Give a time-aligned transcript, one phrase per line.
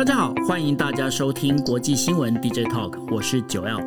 [0.00, 3.82] 大家好，欢迎大家收听国际新闻 DJ Talk，我是九 L。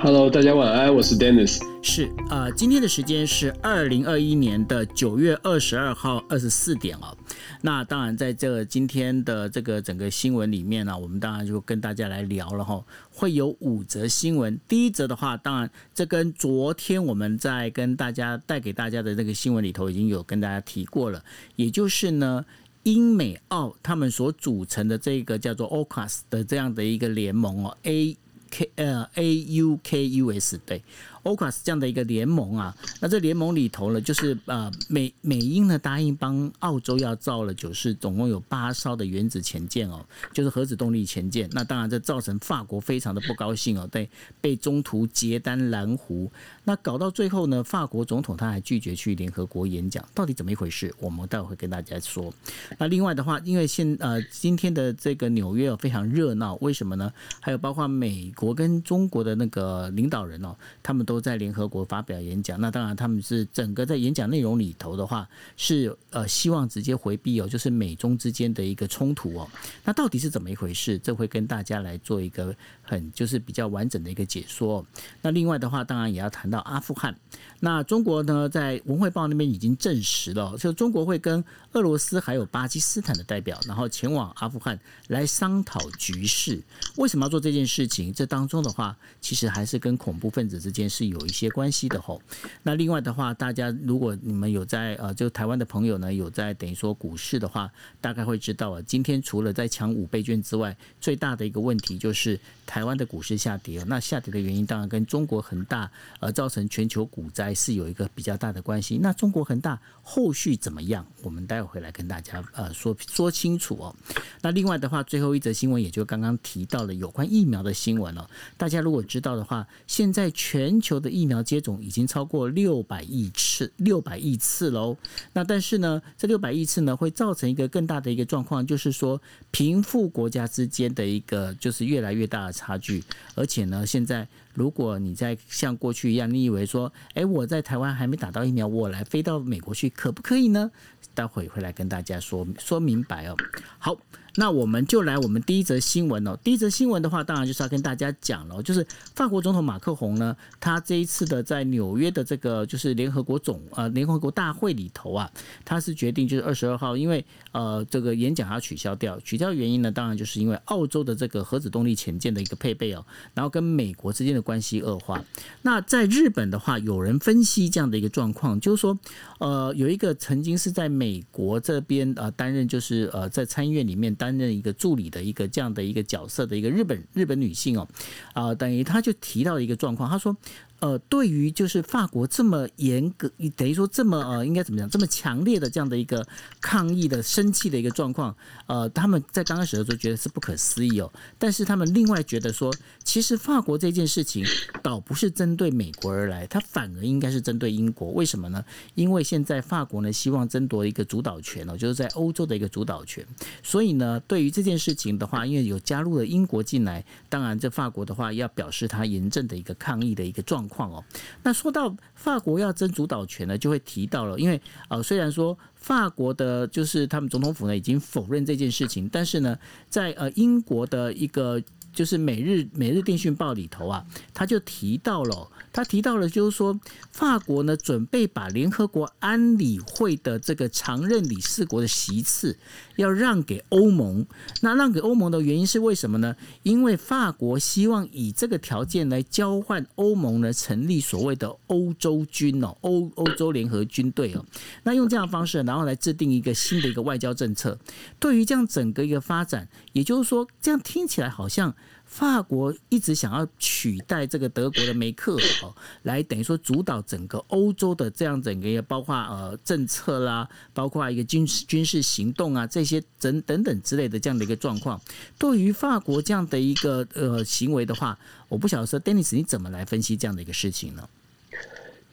[0.00, 1.60] Hello，大家晚安，我是 Dennis。
[1.82, 7.14] 是呃，今天的时间是二零二一年的九月二十二号二十四点哦。
[7.60, 14.58] 那当然，在这今天的这个整个新闻里面呢，我们当然就跟大家来聊了哈，会有五则新闻。
[14.66, 21.22] 第一则的话，当然这跟昨天我们在跟大家带给大家的那个新闻里头已经有跟大家提过了，
[21.56, 22.46] 也就是呢。
[22.86, 28.16] 英美澳他们所组成的这个叫做 AUKUS 的这样的一个联盟哦，A
[28.48, 30.80] K 呃 A U K U S 对。
[31.26, 41.48] Ocas 这样的一个联盟啊，那这联盟里头呢，就是呃美美英呢答应帮澳洲要造了九是总共有八艘的原子潜舰哦，就是核子动力潜舰。
[41.52, 44.08] 那当然这造成法国非常的不高兴哦，对，
[44.40, 46.30] 被中途截单蓝湖。
[46.64, 50.94] 那搞到最后呢，法国总统他还拒绝去联合国演讲，到底怎么一回事？
[51.00, 52.34] 我们待会会跟大家说。
[52.76, 57.12] 那另外的话，因为现呃今天的这个纽约哦非常热闹，为什么呢？
[57.40, 62.60] 还有包括美国跟中国的那个领导人哦，他们都都在联合国发表演讲。
[62.60, 69.48] 那当然他们是整个在演讲内容里头的话，是呃希望直接回避哦，就是美中之间的一个冲突哦。
[69.82, 70.98] 那到底是怎么一回事？
[70.98, 74.84] 这会跟大家来做一个很就是比较完整的一个解说。
[75.22, 77.16] 那另外的话，当然也要谈到阿富汗。
[77.60, 86.62] 那中国呢，在文汇报那边已经证实了，就中国会跟俄罗斯还有巴基斯坦的代表，然后前往阿富汗来商讨局势。
[86.96, 88.12] 为什么要做这件事情？
[88.12, 92.20] 这当中的话，其实还是跟恐怖分子之间是有一些关系的吼。
[92.62, 97.70] 那另外的话，大家如果你们有在呃，就台湾的朋友呢，有在等于说股市的话，
[98.00, 103.82] 大概会知道啊，今天除了在抢五倍券之外，最大的一个问题就是台湾的股市下跌。
[103.86, 108.98] 那下跌的原因当然跟中国恒大呃造成全球股灾还是有一个比较大的关系。
[109.00, 111.06] 那中国恒大后续怎么样？
[111.22, 113.94] 我们待会回来跟大家呃说说清楚哦。
[114.42, 118.26] 那另外的话，最后一则新闻也就刚刚提到了有关疫苗的新闻哦。
[118.56, 124.96] 大家如果知道的话，现在全球的疫苗接种已经超过六百亿次，六百亿次喽。
[125.32, 133.04] 那但是呢，这六百亿次呢，会造成一个更大的一个状况，就是说贫富国家之间的一个就是越来越大的差距，
[133.36, 134.26] 而且呢，现在。
[134.56, 140.70] 如果你在像过去一样，你以为说，哎，我在台湾还没打到疫苗，我来飞到美国去，可不可以呢？
[141.14, 143.36] 待会回来跟大家说说明白哦。
[143.78, 143.96] 好。
[144.36, 146.38] 那我们就来我们第一则新闻哦。
[146.44, 155.30] 第一则新闻的话，当然就是要跟大家讲了，就是法国总统马克宏呢，他这一次的在纽约的这个就是联合国总呃联合国大会里头啊，
[155.64, 165.24] 他是决定就是二十二号，因为呃这个演讲要取消掉，取消原因呢，当然就是因为澳洲的这个核子动力潜舰的一个配备哦，然后跟美国之间的关系恶化。
[165.62, 168.98] 那在日本的话，有人分析这样的一个状况，就是说
[169.38, 174.25] 呃有一个曾经是在美国这边呃担任就是呃在参议院里面当。
[174.26, 177.86] 担任一个助理的一个这样的一个角色的一个日本日本女性哦，
[178.32, 180.36] 啊，等于她就提到一个状况，她说。
[180.80, 186.26] 呃，对于就是法国这么严格，等于说这么呃，应该怎么讲，这么强烈的这样的一个
[186.60, 192.70] 抗议的生气的一个状况，呃，他们在刚开始的时候觉得是不可思议哦，但是他们另外觉得说，
[193.02, 194.44] 其实法国这件事情
[194.82, 198.10] 倒不是针对美国而来，它反而应该是针对英国。
[198.10, 198.62] 为什么呢？
[198.94, 203.26] 因为现在法国呢希望争夺一个主导权哦，就是在欧洲的一个主导权，
[203.62, 210.65] 所以呢，对于这件事情的话，因为有加入了英国进来，当然这法国的话要表示他严正的一个抗议的一个状。
[210.68, 211.04] 况哦，
[211.42, 221.62] 那说到法国要争主导权呢，就会提到了，因为呃，虽然说法国的就是他们总统府呢已经否认这件事情，但是呢，在呃英国的一个
[221.92, 224.04] 就是每日每日电讯报里头啊，
[224.34, 225.50] 他就提到了。
[225.76, 226.80] 他提到了，就是说，
[227.12, 232.58] 法国呢准备把联合国安理会的这个常任理事国的席次
[232.96, 234.24] 要让给欧盟。
[234.62, 236.34] 那让给欧盟的原因是为什么呢？
[236.62, 244.42] 因为法国希望以这个条件来交换欧盟呢成立所谓的欧洲军哦，欧欧洲联合军队哦。
[244.84, 247.78] 那用这样的方式，然后来制定一个新的一个外交政策。
[248.18, 251.74] 对于这样整个一个发展，也就是说，这样听起来好像。
[252.16, 255.74] 法国一直想要取代这个德国的梅克尔，
[256.04, 264.98] 来等于说主导整个欧洲的这样整个，包括呃政策啦，包括一个军事军事行动啊这些等等等之类的这样的一个状况。
[265.36, 271.06] 对于法国这样的一个呃行为的话，我不晓得说，Dennis 你怎么来分析这样的一个事情呢？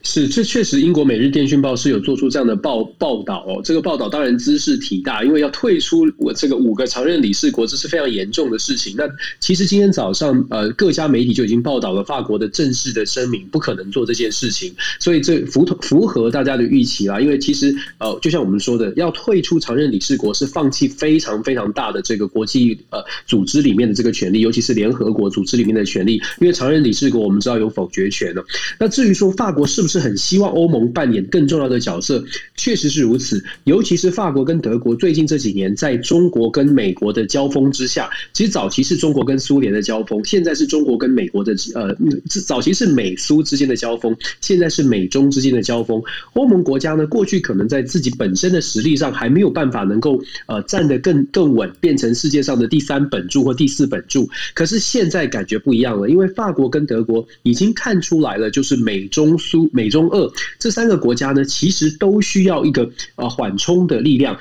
[0.06, 3.60] 是，这确实英国《每日电讯报》是有做出这样的报报道哦。
[3.64, 8.94] 这个报道当然姿势体大，因为要退出我这个五个常任理事国，这是非常严重的事情。
[8.98, 9.08] 那
[9.40, 14.74] 其实今天早上，呃，各家媒体就已经报道了法国的正式的声明，不可能做这件事情。
[15.00, 17.18] 所以这符符合大家的预期啦。
[17.18, 26.20] 因为其实呃，就像我们说的，要退出常任理事国是放弃非常非常大的这个国际呃组织里面的这个权利，尤其是联合国组织里面的权利。
[26.40, 28.44] 因为常任理事国我们知道有否决权了。
[28.78, 29.93] 那至于说法国是不是？
[29.94, 32.24] 是很希望欧盟扮演更重要的角色，
[32.56, 33.44] 确实是如此。
[33.62, 41.96] 尤其是法国跟德国最近这几年在中国跟美国的交锋之下，其实早期是中国跟苏联的交锋，现在是中国跟美国的呃，
[42.44, 46.02] 早期是美苏之间的交锋，现在是美中之间的交锋。
[46.32, 54.28] 欧盟国家呢，过去可能在自己本身的实力上还没有办法能够呃站得更更稳，变成世界上的第三本柱或第四本柱。
[54.54, 59.83] 可是现在感觉不一样了，因为法国跟德国已经看出来了，就是美中苏美。
[59.84, 64.34] 美中俄这三个国家呢，其实都需要一个呃缓冲的力量。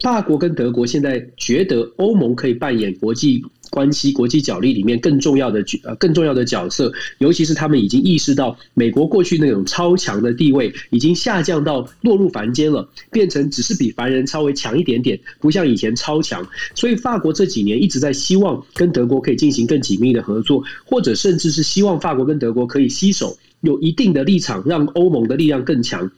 [0.00, 3.44] 法国跟德国现在觉得欧盟可以扮演国际。
[3.70, 16.44] 关系国际角力里面更重要的角呃更重要的角色，尤其是他们已经意识到美国过去那种超强的地位已经下降到落入凡间了，变成只是比凡人稍微强一点点，不像以前超强。
[16.74, 26.10] 所以法国这几年一直在希望跟德国可以进行更紧密的合作，或者甚至是希望法国跟德国可以携手，有一定的立场，让欧盟的力量更强。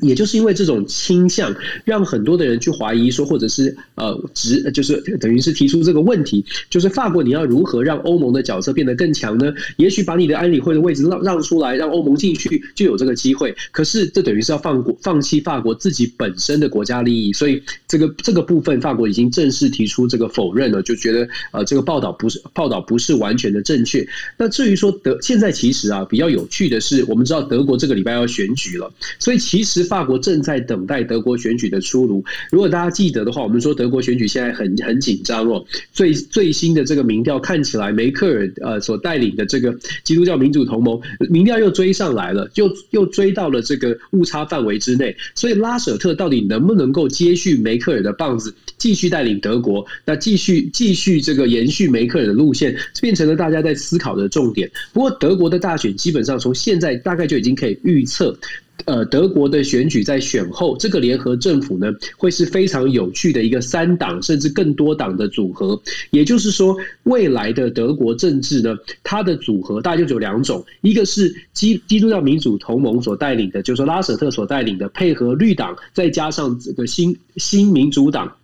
[0.00, 1.54] 也就是因为这种倾向，
[1.84, 9.52] 让很多的人去怀疑说，或者是呃，直就是等于是提出这个问题，就是法国你要如何让欧盟的角色变得更强呢？
[9.76, 13.54] 也许把你的安理会的位置让让出来，让欧盟进去就有这个机会。
[13.70, 24.08] 可是这等于是要放过放弃法国自己本身的国家利益，所以这个这个部分法国已经正式提出这个否认了，就觉得呃这个报道不是报道不是完全的正确。
[24.38, 29.81] 那至于说德现在其实啊比较有趣的是，我们知道德国这个礼拜要选举了，所以其实。
[29.82, 32.24] 法国正在等待德国选举的出炉。
[32.50, 35.64] 如果大家记得的话，我们说德国选举现在很很紧张哦。
[35.92, 41.00] 最最新的这个民调看起来，梅克尔呃所带领的这个基督教民主同盟
[41.30, 45.16] 民调又追上来了，又又追到了这个误差范围之内。
[45.34, 49.84] 所以拉舍特到底能不能够接续梅克尔的棒子，继续带领德国？
[50.04, 54.70] 那继续继续这个延续梅克尔的路线，变成了大家在思考的重点。
[54.92, 58.36] 不过德国的大选基本上从现在大概就已经可以预测。
[58.84, 65.80] 呃，德国的选举在选后，这个联合政府呢，会是非常有趣的一个三党甚至更多党的组合。
[66.10, 78.36] 也就是说，未来的德国政治呢，它的组合大概就只有两种：一个是基基督教民主同盟所带领的，就是拉舍特所带领的，配合绿党，再加上这个新新民主党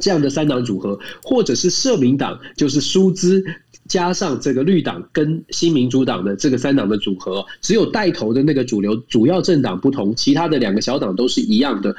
[0.00, 3.44] 这样的三党组合；或者是社民党，就是舒兹。
[3.88, 11.94] 加上这个绿党跟新民主党的这个三党的组合，只有带头的那个主流主要政党不同，其他的两个小党都是一样的。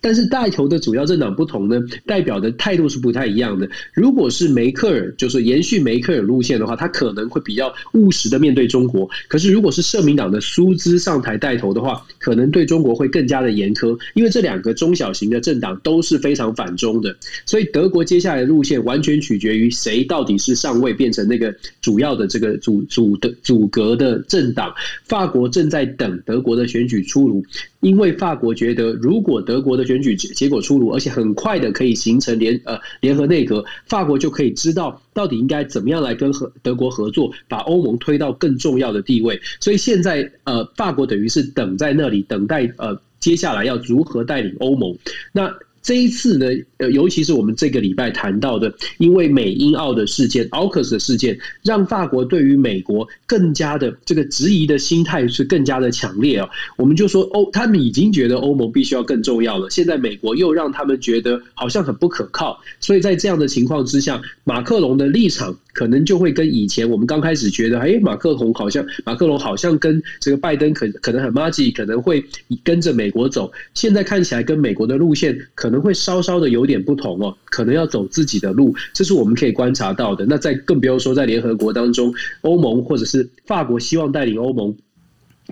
[0.00, 3.68] 但是带头的主要政党不同呢，代表的态度是不太一样的。
[3.94, 9.08] 如果是梅克尔，就是延续梅克尔路线的话，他可能会比较务实的面对中国。
[9.28, 17.16] 可是如果是社民党的苏兹上台带头的话，可能对中国会更加的严苛，因为这两个中小型的政党都是非常反中的。
[17.46, 21.29] 所以德国接下来的路线完全取决于谁到底是上位变成。
[21.30, 24.74] 那个主要的这个主主的阻隔的政党，
[25.04, 27.44] 法国正在等德国的选举出炉，
[27.78, 39.40] 因为法国觉得，如果德国的选举结果出炉，而且很快的可以形成联呃联合内阁，法国就可以知道到底应该怎么样来跟和德国合作，把欧盟推到更重要的地位。
[39.60, 44.98] 所以现在呃，法国等于是等在那里，等待呃接下来要如何带领欧盟。
[45.32, 45.50] 那。
[45.82, 46.46] 这一次呢，
[46.76, 56.48] 呃，尤其是我们这个礼拜谈到的，因为美英澳的事件、奥克斯的事件，让法国对于美国更加的这个质疑的心态是更加的强烈啊。
[56.76, 65.56] 我们就说欧，他们已经觉得欧盟必须要更重要了，现在美国又让他们觉得好像很不可靠，所以在这样的情况之下，马克龙的立场。
[65.72, 72.24] 可能就会跟以前我们刚开始觉得，哎，马克龙好像马克龙好像跟这个拜登可可能很默契，可能会
[72.62, 73.50] 跟着美国走。
[73.74, 80.26] 现在看起来跟美国的路线可能会稍稍的有点不同哦，可能要走自己的路，这是我们可以观察到的。
[80.26, 82.12] 那在更不用说在联合国当中，
[82.42, 84.76] 欧盟或者是法国希望带领欧盟。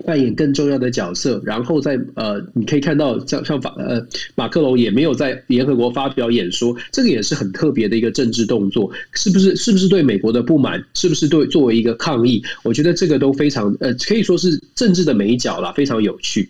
[0.05, 9.55] 扮演更重要的角色，然后在呃，你可以看到像像法呃马克龙也没有在联合国发表演说，这个也是很特别的一个政治动作，是不是？
[9.55, 10.83] 是不是对美国的不满？
[10.93, 12.41] 是不是对作为一个抗议？
[12.63, 16.49] 我觉得这个都非常呃，可以说是政治的美角啦，非常有趣。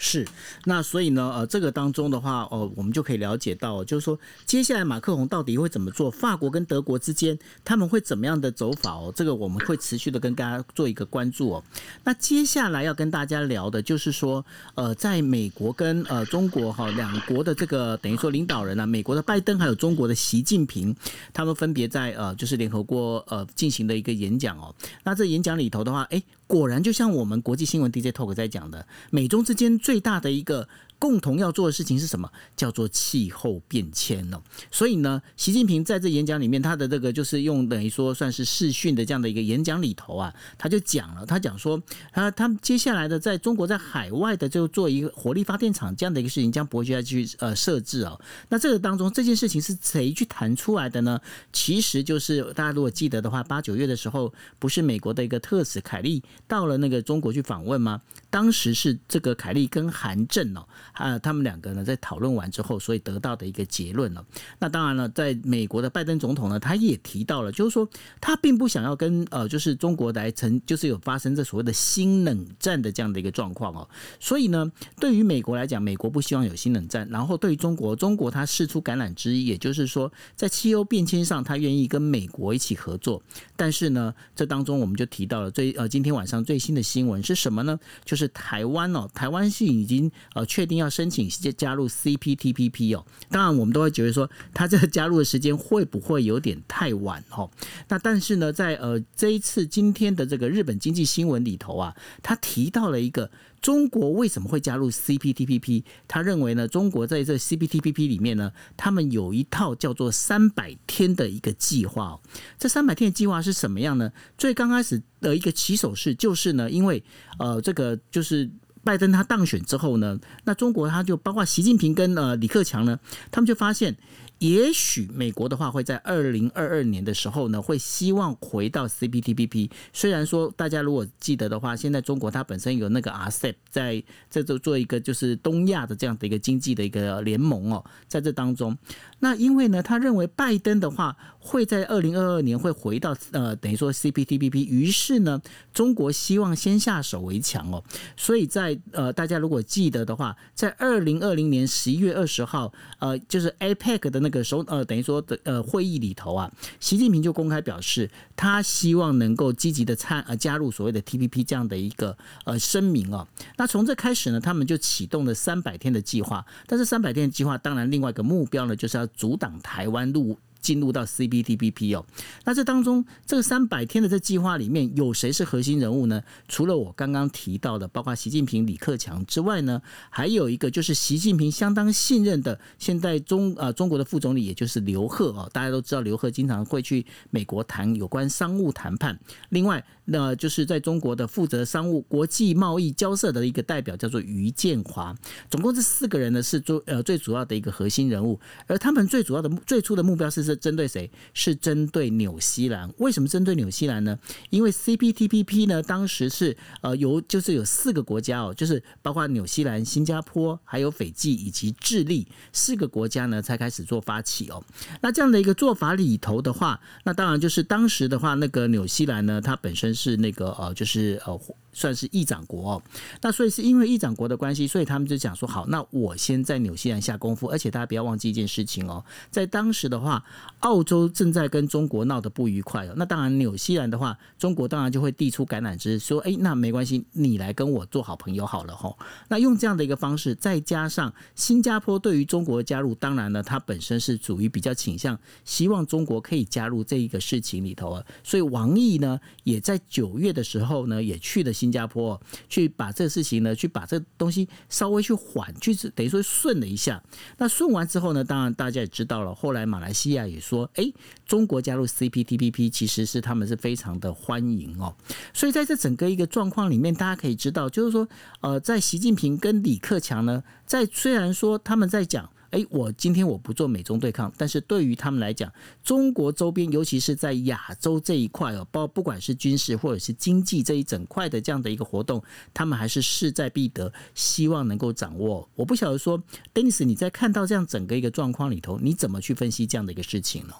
[0.00, 0.24] 是，
[0.64, 6.08] 那所以呢，呃，这个当中的话，哦，我们就可以了解到，就是说，接下来马克宏到底会怎么做？
[6.08, 9.12] 法国跟德国之间他们会怎么样的走法哦？
[9.14, 11.64] 这个我们会持续的跟大家做一个关注哦。
[12.04, 14.44] 那接下来要跟大家聊的就是说，
[14.76, 20.94] 呃，在美国跟呃中国哈两国的这个等于说领导人呢，美国的拜登还有中国的习近平，
[21.32, 24.72] 他们分别在呃就是联合国呃进行的一个演讲哦。
[25.02, 26.22] 那这演讲里头的话，哎。
[26.48, 30.68] 果然，就像我们国际新闻 DJ Talk 在讲的，美中之间最大的一个。
[30.98, 32.30] 共同要做的事情是什么？
[32.56, 34.42] 叫做气候变迁哦。
[34.70, 41.80] 所以呢，习近平在这演讲里面，他的这个就是用等于说算是视讯的这样的一个演讲里头啊，他就讲了，他讲说，
[42.12, 48.20] 他他接下来的在中国在海外的就做一个火力发电厂这样的一个事情，将不会再去呃设置哦。
[48.48, 51.20] 那这个当中这件事情是谁去谈出来的呢？
[51.52, 58.02] 其实就是大家如果记得的话，八九月的时候，不是美国的一个特使凯利到了那个中国去访问吗？
[58.30, 60.66] 当时是这个凯利跟韩正哦。
[60.98, 64.24] 啊，他们两个呢在讨论完之后，所以得到的一个结论了。
[64.58, 67.88] 那当然了，在美国的拜登总统呢，他也提到了，就是说
[68.20, 73.88] 他并不想要跟呃，就是中国来成，就是有发生这所谓的新冷战的这样的一个状况哦。
[74.18, 77.08] 所以呢，对于美国来讲，美国不希望有新冷战。
[77.08, 83.22] 然后对于中国，中国他试出橄榄枝，也就是说，在气候变迁上，他愿意跟美国一起合作。
[83.54, 87.78] 但是呢，这当中我们就提到了最呃，今天晚上最新的新闻是什么呢？
[88.04, 90.87] 就是台湾哦，台湾是已经呃确定要。
[90.88, 97.50] 申请加入 CPTPP 哦，当然我们都会觉得说，他这个加入的时间会不会有点太晚哦？
[97.88, 103.30] 那但是呢，在呃这一次今天的这个日本经济新闻里头啊，他提到了一个
[103.60, 105.82] 中国为什么会加入 CPTPP？
[106.06, 112.18] 他认为呢，中国在这 CPTPP 里面呢，他们有一套叫做三百天的一个计划。
[112.58, 114.12] 这三百天的计划是什么样呢？
[114.36, 117.02] 最刚开始的一个起手式就是呢，因为
[117.38, 118.50] 呃这个就是。
[118.88, 122.98] 拜登他当选之后呢，那中国他就包括习近平跟呃李克强呢，
[123.30, 123.94] 他们就发现。
[124.38, 129.68] 也许美国的话会在二零二二年的时候呢，会希望回到 CPTPP。
[129.92, 138.78] 虽然说大家如果记得的话，现在中国它本身有那个 RCEP，在在做做一个就是东亚的这样的一个经济的一个联盟哦，在这当中，
[139.18, 145.42] 那因为呢，他认为拜登的话会在二零二二年会回到呃等于说 CPTPP，于是呢，
[145.74, 147.82] 中国希望先下手为强哦，
[148.16, 154.27] 所以在呃大家如果记得的话，在二零二零年十一月二十号，呃，就是 APEC 的那。
[154.28, 163.26] 那个首呃，等于说的呃会议里头啊，习近平就公开表示，他希望能够积极的参呃加入所谓的 T P P 这样的一个呃声明啊。
[163.56, 166.44] 那从这开始呢，他们就启动了三百天的计划。
[166.66, 170.36] 但是三百天的计划，当然另外一个目标呢，就是要阻挡台湾入。
[170.60, 172.04] 进入到 C B T P P 哦，
[172.44, 176.22] 那这当中这三百天的这计划里面有谁是核心人物呢？
[176.48, 185.48] 除了我刚刚提到的，包括习近平、李克强之外呢，还有一个就是习近平相当信任的现在中啊中国的副总理，也就是刘鹤哦。
[185.52, 189.18] 大家都知道刘鹤经常会去美国谈有关商务谈判。
[189.50, 195.14] 另外，那就是在中国的负责商务、国际贸易交涉的一个代表叫做于建华。
[195.48, 200.48] 总共这四个人呢是最呃最主要的一个核心人物，而他们最主要的最初的目标是。
[200.48, 201.10] 是针对谁？
[201.34, 202.90] 是针对纽西兰。
[202.96, 204.18] 为什么针对纽西兰呢？
[204.48, 214.64] 因为 CPTPP 呢，当时是呃由就是有四个国家哦，就是包括纽西兰、新加坡、还有斐济以及智利四个国家呢，才开始做发起哦。
[215.02, 221.38] 那这样的一个做法里头的话，那当然就是当时的话，那个纽西兰呢，它本身是那个呃，就是呃。
[221.78, 222.82] 算是议长国哦，
[223.22, 230.24] 那所以是因为议长国的关系，所以他们就讲说好，那我先在纽西兰下功夫，而且大家不要忘记一件事情哦，在当时的话，
[230.58, 238.98] 澳洲正在跟中国闹得不愉快哦，那当然纽西兰的话，中国当然就会递出橄榄枝，说哎，那没关系，你来跟我做好朋友好了吼。
[239.28, 251.67] 那用这样的一个方式，再加上新加坡对于中国的加入，当然呢，它本身是属于比较倾向希望中国可以加入这一个事情里头啊，所以王毅呢，也在九月的时候呢，也去了新。
[251.68, 257.02] 新加坡去把这个事情呢，去把这东西稍微去缓，去等于说顺了一下。
[257.36, 259.34] 那顺完之后呢，当然大家也知道了。
[259.34, 260.90] 后来马来西亚也说，哎，
[261.26, 264.96] 中国加入 CPTPP 其实是他们是非常的欢迎哦。
[265.34, 268.08] 所以在这整个一个状况里面，大家可以知道，就是说，
[268.40, 272.30] 呃，在习近平跟李克强呢，在虽然说他们在讲。
[272.50, 275.52] 哎，我今天我不做美中对抗，但是对于他们来讲，
[275.84, 282.22] 中国周边，尤其是在亚洲这一块哦，包不管是军事或者是经济这一整块的这样的一个活动，
[282.54, 285.48] 他们还是势在必得，希望能够掌握。
[285.54, 286.22] 我不晓得说
[286.54, 290.54] ，Denis，你在看到这样整个一个状况里头，你怎么去分析这样的一个事情呢？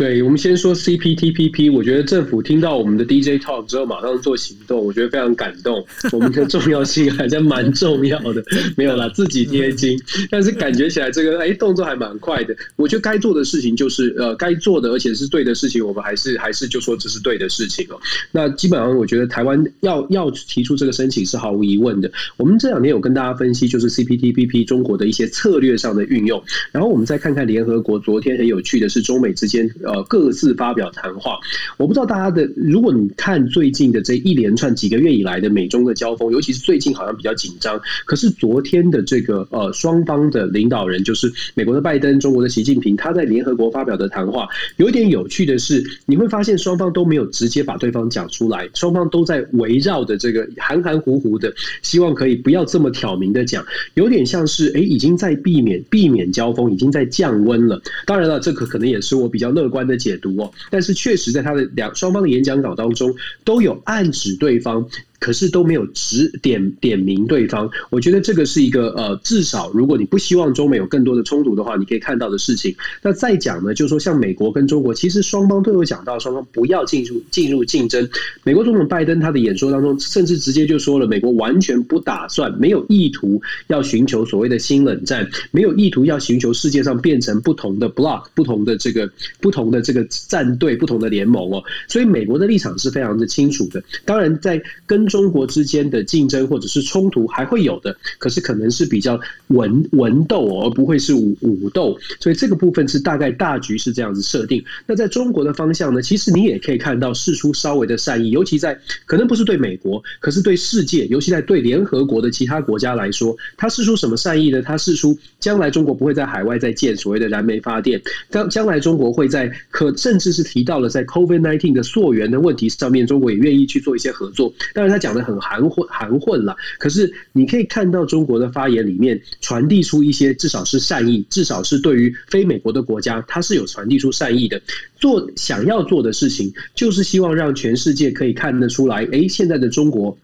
[0.00, 5.84] 对，我们先说 CPTPP，我觉得政府听到我们的 DJ talk 之后，马上做行动，我觉得非常感动。
[6.10, 8.42] 我们的重要性还在蛮重要的，
[8.78, 12.56] 没有啦，自己贴金，但是感觉起来这个哎动作还蛮快的。
[12.76, 18.00] 我觉得该做的事情就是呃该做的，而且是对的事情，我们还是还是就说这是对的事情哦。
[18.32, 22.10] 那基本上我觉得台湾要要提出这个申请是毫无疑问的。
[22.38, 26.42] 我们这两天有跟大家分析，就是 CPTPP 中国的一些策略上的运用，
[26.72, 29.70] 然后我们再看看联合国昨天很有趣的是中美之间。
[29.90, 31.36] 呃，各自发表谈话。
[31.76, 37.80] 我不知道大家的，如果你看最近的这一连串几个月以来的美中的交锋，尤其是最近好像比较紧张。
[38.04, 57.80] 可是昨天的这个呃双方的领导人，就是美国的拜登、中国的习近平，他在联合国发表的谈话，有一点有趣的是，你会发现双方都没有直接把对方讲出来，双方都在围绕着这个含含糊糊的，希望可以不要这么挑明的讲，有点像是哎已经在避免避免交锋，已经在降温了。
[58.06, 59.70] 当然了，这个可能也是我比较乐。
[59.70, 64.88] 观的解读哦，但是确实在他的两双方的演讲稿当中都有暗指对方。
[65.20, 72.74] 可是都没有指点点名对方，我觉得这个是一个呃，至少如果你不希望中美有更多的冲突的话，你可以看到的事情。
[73.02, 78.08] 那再讲呢，就是说像美国跟中国，其实双方都有讲到，双方不要进入进入竞争。
[78.42, 89.10] 美国总统拜登他的演说当中，甚至直接就说了，美国完全不打算、没有意图要寻求所谓的新冷战，没有意图要寻求世界上变成不同的 block、不同的这个
[89.40, 91.62] 不同的这个战队、不同的联盟哦。
[91.88, 93.82] 所以美国的立场是非常的清楚的。
[94.06, 104.64] 当然，在跟中国之间的竞争或者是冲突还会有的，可是可能是比较文文斗，而不会是武武斗，所以这个部分是大概大局是这样子设定。
[104.86, 114.62] 那在中国的方向呢，其实你也可以看到事出稍微的善意，尤其在可能不是对美国，可是对世界，尤其在对联合国的其他国家来说，他试出什么善意呢？
[114.62, 118.00] 他试出将来中国不会在海外再建所谓的燃煤发电，
[118.30, 124.52] 将将来中国会在可甚至是提到了在 COVID nineteen 的溯源的问题上面，中国也愿意去做一些合作。
[124.74, 125.40] 当然，他讲的很。
[125.40, 134.60] 含混含混了，可是你可以看到中国的发言里面传递出一些至少是善意，至少是对于非美国的国家，它是有传递出善意的。
[134.96, 140.16] 做想要做的事情，就是希望让全世界可以看得出来，哎，现在的中国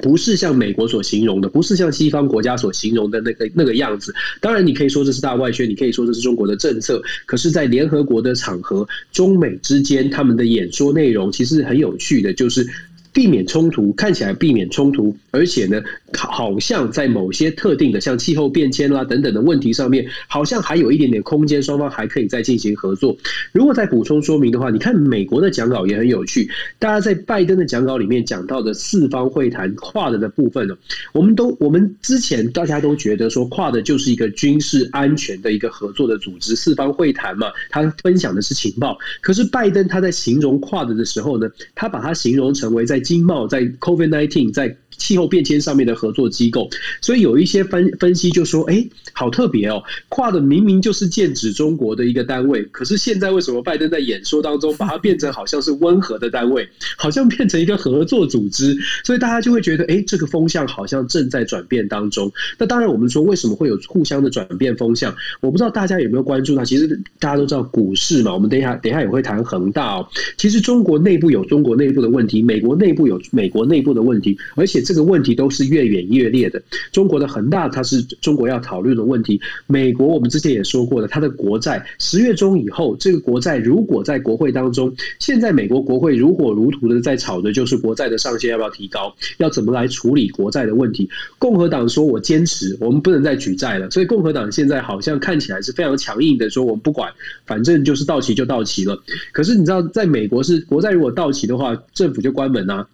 [0.00, 4.14] 不是像美国所形容的，不是像西方国家所形容的那个那个样子。
[4.40, 7.02] 当然，你可以说这是大外宣，你可以说这是中国的政策。
[7.26, 12.66] 可是，在联合国的场合，中美之间他们的演说内容其实很有趣的，就是。
[13.14, 15.80] 避免冲突，看起来避免冲突，而且呢，
[16.18, 23.16] 好像在某些特定的像气候变迁啦等等的问题上面，好像还有一点点空间，双方还可以再进行合作。
[23.52, 30.76] 如果再补充说明的话，你看美国的讲稿也很有趣，大家在拜登的讲稿里面讲到的四方会谈跨的的部分呢，
[31.12, 38.98] 我们都我们之前大家都觉得说跨的就是一个军事安全的一个合作的组织，四方会谈嘛，他分享的是情报。
[39.20, 44.74] 可是拜登他在形容跨的的时候呢，他把它形容成为在经贸在 COVID-19 在。
[44.96, 46.68] 气候变迁上面的合作机构，
[47.00, 58.76] 所以有一些分分析就说：“哎，好特别哦，跨的明明就是剑指中国的一个单位，可是现在为什么拜登在演说当中把它变成好像是温和的单位， 好像变成一个合作组织？
[59.04, 62.30] 所以大家就会觉得，哎，这个风向好像正在转变当中。
[62.58, 65.14] 那当然，我们说为什么会有互相的转变风向？
[65.40, 66.86] 我不知道大家有没有关注到，其实
[67.18, 70.06] 大家都知道股市嘛，我们等一下等一下也会谈恒大哦。
[70.36, 74.83] 其实中国内部有中国内部的问题，美国内部有美国内部的问题，而且。
[74.84, 76.62] 这个问题都是越演越烈的。
[76.92, 79.40] 中国的恒大，它是中国要讨论的问题。
[79.66, 91.08] 美国，我们之前也说过了，它的国债十月中以后，这个国债如果在国会当中，现在美国国会如火如荼的在吵的就是国债的上限要不要提高，要怎么来处理国债的问题。
[91.38, 93.90] 共和党说我坚持，我们不能再举债了。
[93.90, 97.12] 所以共和党现在好像看起来是非常强硬的，说我们不管，
[97.46, 99.02] 反正就是到期就到期了。
[99.32, 102.86] 可是你知道，在美国是国债如果到期的话，政府就关门啊。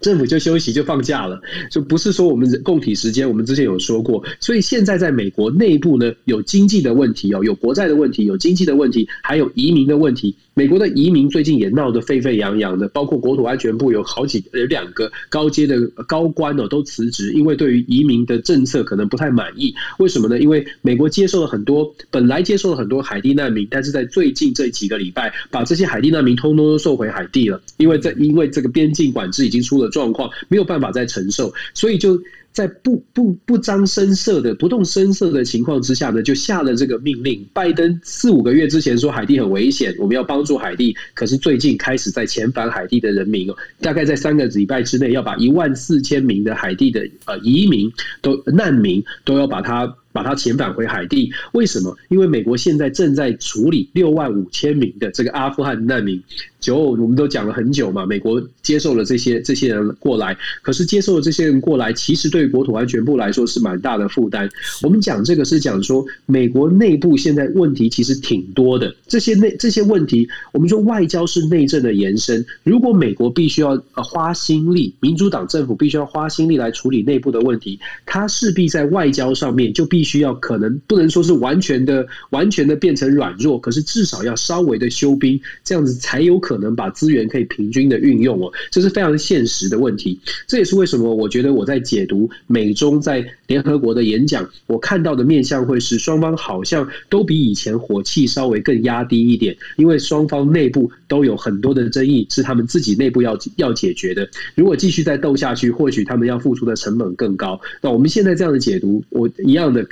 [0.00, 3.28] 政府就休息就放假了，就不是说我们共体时间。
[3.28, 10.34] 我们之前有说过，所以现在在美国内部呢，有经济的问题哦，有国债的问题，有经济的问题，还有移民的问题。
[10.54, 19.74] 美国的移民最近也闹得沸沸扬扬的，包括国土安全部有好几有两个高阶的高官哦都辞职，因为对于移民的政策可能不太满意。
[19.98, 20.38] 为什么呢？
[20.38, 32.20] 因为美国接受了很多本来接受了很多海地难民，但是在最近这几个礼拜，把这些海地难民通通都送回海地了，因为在因为这个边境管制已经出了状况，没有办法再承受，所以就。
[32.52, 37.46] 在不不不张声色的不动声色的情况之下呢，就下了这个命令。
[37.52, 49.96] 拜登四五个月之前说海地很危险，我们要帮助海地，可是最近开始在遣返海地的人民哦，大概在三个礼拜之内要把一万四千名的海地的呃移民都难民都要把他。
[50.12, 51.32] 把他遣返回海地。
[51.52, 51.96] 为什么？
[52.08, 56.22] 因为美国现在正在处理六万五千名的这个阿富汗难民。
[56.60, 64.48] 九，我们都讲了很久嘛，美国接受了这些这些人过来，可是接受了这些人过来，其实对国土安全部来说是蛮大的负担。
[64.80, 72.46] 我们讲这个是讲说，美国内部现在问题其实挺多的，这些内这些问题，我们说外交是内政的延伸。
[72.62, 86.62] 如果美国必须要花心力，民主党政府必须要花心力来处理内部的问题，它势必在外交上面就必必须要可能不能说是完全的完全的变成软弱，可是至少要稍微的休兵，这样子才有可。
[86.62, 90.20] 能把资源可以平均的运用哦，这是非常现实的问题。
[90.46, 104.28] 这也是为什么我觉得我在解读美中在联合国的演讲，我看到的面向会是双方好像都比以前火气稍微更压低一点，因为双方内部都有很多的争议是他们自己内部要要解决的。
[104.54, 107.60] 如果继续再斗下去，或许他们要付出的成本更高。
[107.80, 109.82] 那我们现在这样的解读，我一样的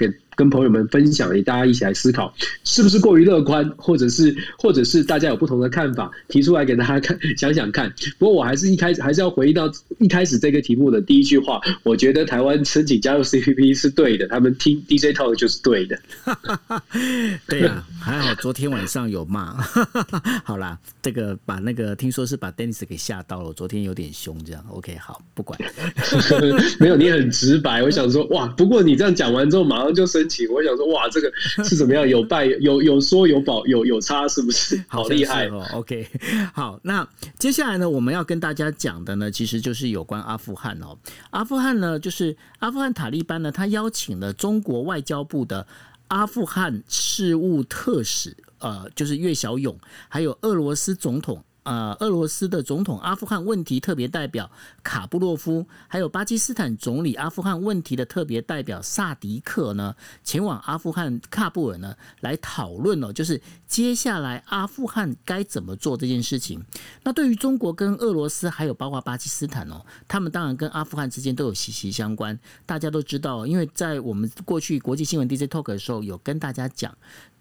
[0.40, 0.50] 跟。
[0.50, 7.88] 朋友们分享，也大家一起来思考，是不是过于乐观，或者是或者是大家有不同的看法，提出来给大家看， 想想看。
[8.18, 15.96] 不过我还是一开始还是要回忆到一开始这个题目的第一句话，我觉得台湾申请加入 CPP 是对的，他们听 DJ talk 就是对的。
[17.46, 19.56] 对呀，还好昨天晚上有骂。
[20.42, 25.56] 好啦，这个把那个听说是把 Dennis 给吓到了，昨天有点凶，这样 OK 好，不管。
[26.80, 30.28] 没有，你很直白，我想说哇，不过你这样讲完之后，马上就生。
[30.48, 31.32] 我想说，哇，这个
[31.64, 32.08] 是怎么样？
[32.08, 34.82] 有败有有说有保有有差，是不是？
[34.88, 36.06] 好厉害哦！OK，
[36.54, 37.06] 好，那
[37.38, 40.96] 接下来呢，我们要跟大家讲的呢，其实就是有关阿富汗哦。
[41.30, 45.66] 阿富汗呢，就是阿富汗塔利班呢，他邀请了中国外交部的
[46.08, 51.42] 阿富汗事务特使，呃，就是岳小勇，还有俄罗斯总统。
[51.70, 54.50] 呃，俄罗斯的总统阿富汗问题特别代表
[54.82, 66.60] 卡布洛夫，还有巴基斯坦总理阿富汗问题的特别代表萨迪克呢，前往阿富汗喀布尔呢，来讨论哦，就是接下来阿富汗该怎么做这件事情。
[67.04, 72.36] 那对于中国跟俄罗斯，还有包括巴基斯坦哦，他们当然跟阿富汗之间都有息息相关。
[72.66, 76.92] 大家都知道，因为在我们过去国际新闻 DJ Talk 的时候，有跟大家讲。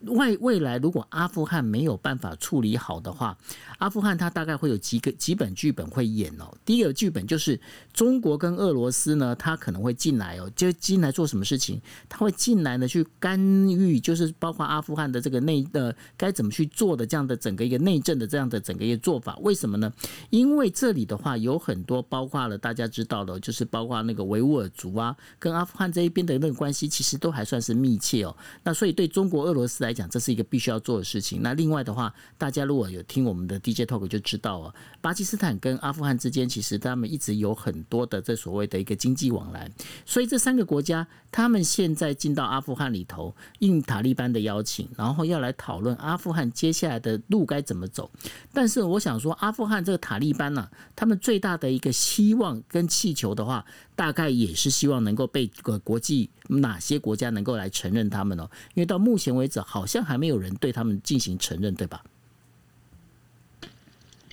[0.02, 3.38] 外未来如果阿富汗没有办法处理好的话，
[3.80, 6.50] 阿富汗它大概会有几个几本剧本会演哦。
[6.64, 7.60] 第一个剧本就是
[7.94, 11.82] 中国跟俄罗斯呢，它可能会进来哦，就进来做什么事情？
[12.08, 19.38] 它会进来呢去干预，就是包括阿富汗的这个内呃该怎么去做的这样的整个一个内政的这样的整个一个做法。
[19.42, 19.92] 为什么呢？
[20.30, 28.36] 因为这里的话有很多包括了大家知道的，就是包括那个维吾尔族啊，跟阿富汗这一边的那个关系其实都还算是密切哦。
[28.64, 31.42] 那所以对中国俄罗斯来，来讲，这是一个必须要做的事情。
[31.42, 39.68] 那另外的话，大家如果有听我们的 DJ talk 就知道啊，巴基斯坦跟阿富汗之间其实他们一直有很多的这所谓的一个经济往来。
[40.06, 48.12] 所以这三个国家，他们现在进到阿富汗里头，应塔利班的邀请，然后要来讨论阿富汗接下来的路该怎么走。
[48.54, 53.66] 但是我想说，阿富汗这个塔利班呢，他们最大的一个希望跟气球的话。
[54.00, 55.46] 大概也是希望能够被
[55.84, 62.04] 国际哪些国家能够来承认他们哦，因为到目前为止好好像还没有人对他们进行承认，对吧？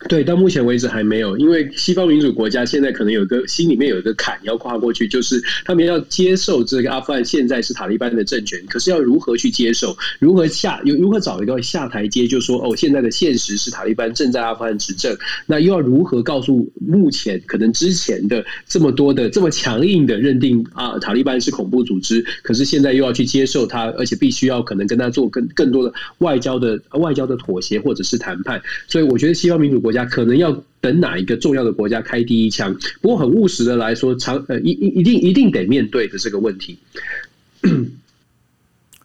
[0.08, 15.16] 对，到目前为止还没有，因为西方民主国家现在可能有个心里面有一个坎要跨过去，就是他们要接受这个阿富汗现在是塔利班的政权，可是要如何去接受，如何下有如何找一个下台阶，就说哦，现在的现实是塔利班正在阿富汗执政，
[15.46, 30.04] 那又要如何告诉目前可能之前的这么多的这么强硬的认定啊，塔利班是恐怖组织，可是现在又要去接受他，而且必须要可能跟他做更更多的外交的外交的妥协或者是谈判，所以我觉得西方民主国家家。
[30.04, 32.76] 可能要等哪一个重要的国家开第一枪？
[33.00, 36.78] 不过很务实的来说，长呃一一一定一定得面对的这个问题。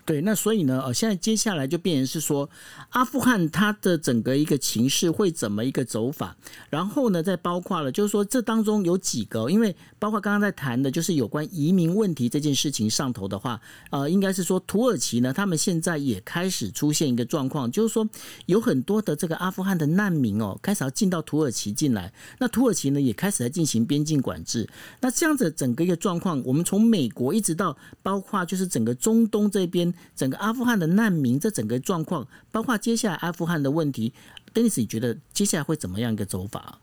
[0.03, 2.49] 对，那所以呢，呃，现在接下来就变成是说，
[2.89, 6.35] 阿富汗它的整个一个情势会怎么一个走法？
[6.71, 13.61] 然后呢，再包括了，就是说这当中有几个，因为包括刚刚在谈的，就是有关移民问题这件事情上头的话，
[13.91, 18.07] 呃，应该是说土耳其呢，他们现在也开始出现一个状况，就是说
[18.47, 24.67] 有很多的这个阿富汗的难民哦，开始要进到土耳其进来，那土耳其呢也开始在进行边境管制。
[24.99, 29.90] 那这样子整个一个状况，我们从美国一直到包括就是整个中东这边。
[30.15, 34.13] 整个阿富汗的难民，这整个状况，包括接下来阿富汗的问题
[34.53, 36.79] ，Denis，你觉得接下来会怎么样一个走法？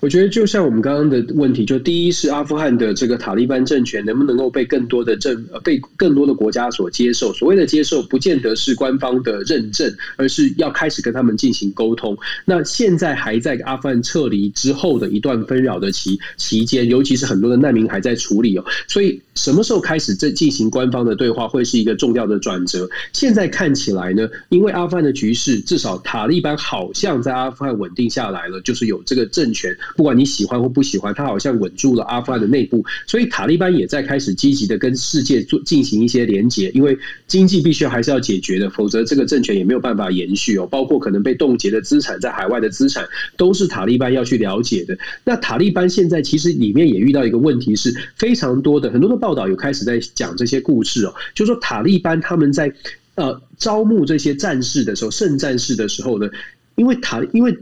[0.00, 7.32] 我觉得就像我们刚刚的问题，就第一是阿富汗的这个塔利班政权能不能够被更多的政被更多的国家所接受？
[7.32, 12.16] 所谓的接受，不见得是官方的认证，而是要开始跟他们进行沟通。
[12.44, 22.88] 那现在还在阿富汗撤离之后的一段纷扰的期期间，尤其是很多的难民还在处理哦，所以什么时候开始这进行官方的对话，会是一个重要的转折。
[23.12, 40.66] 现在看起来呢，因为阿富汗的局势，至少塔利班好像在阿富汗稳定下来了，就是有这个政权，不管你喜欢或不喜欢，他好像稳住了阿富汗的内部，所以塔利班也在开始积极的跟世界做进行一些连结，因为经济必须还是要解决的，否则这个政权也没有办法延续哦。
[40.70, 43.04] 包括可能被冻结的资产，在海外的资产，
[43.36, 44.96] 都是塔利班要去了解的。
[45.24, 52.72] 那塔利班现在其实里面也遇到一个问题，是非常多的很多的报道有开始在讲这些故事哦，就说塔利班他们在
[53.16, 56.28] 呃招募这些战士的时候，圣战士的时候呢，
[56.76, 57.58] 因为塔因为。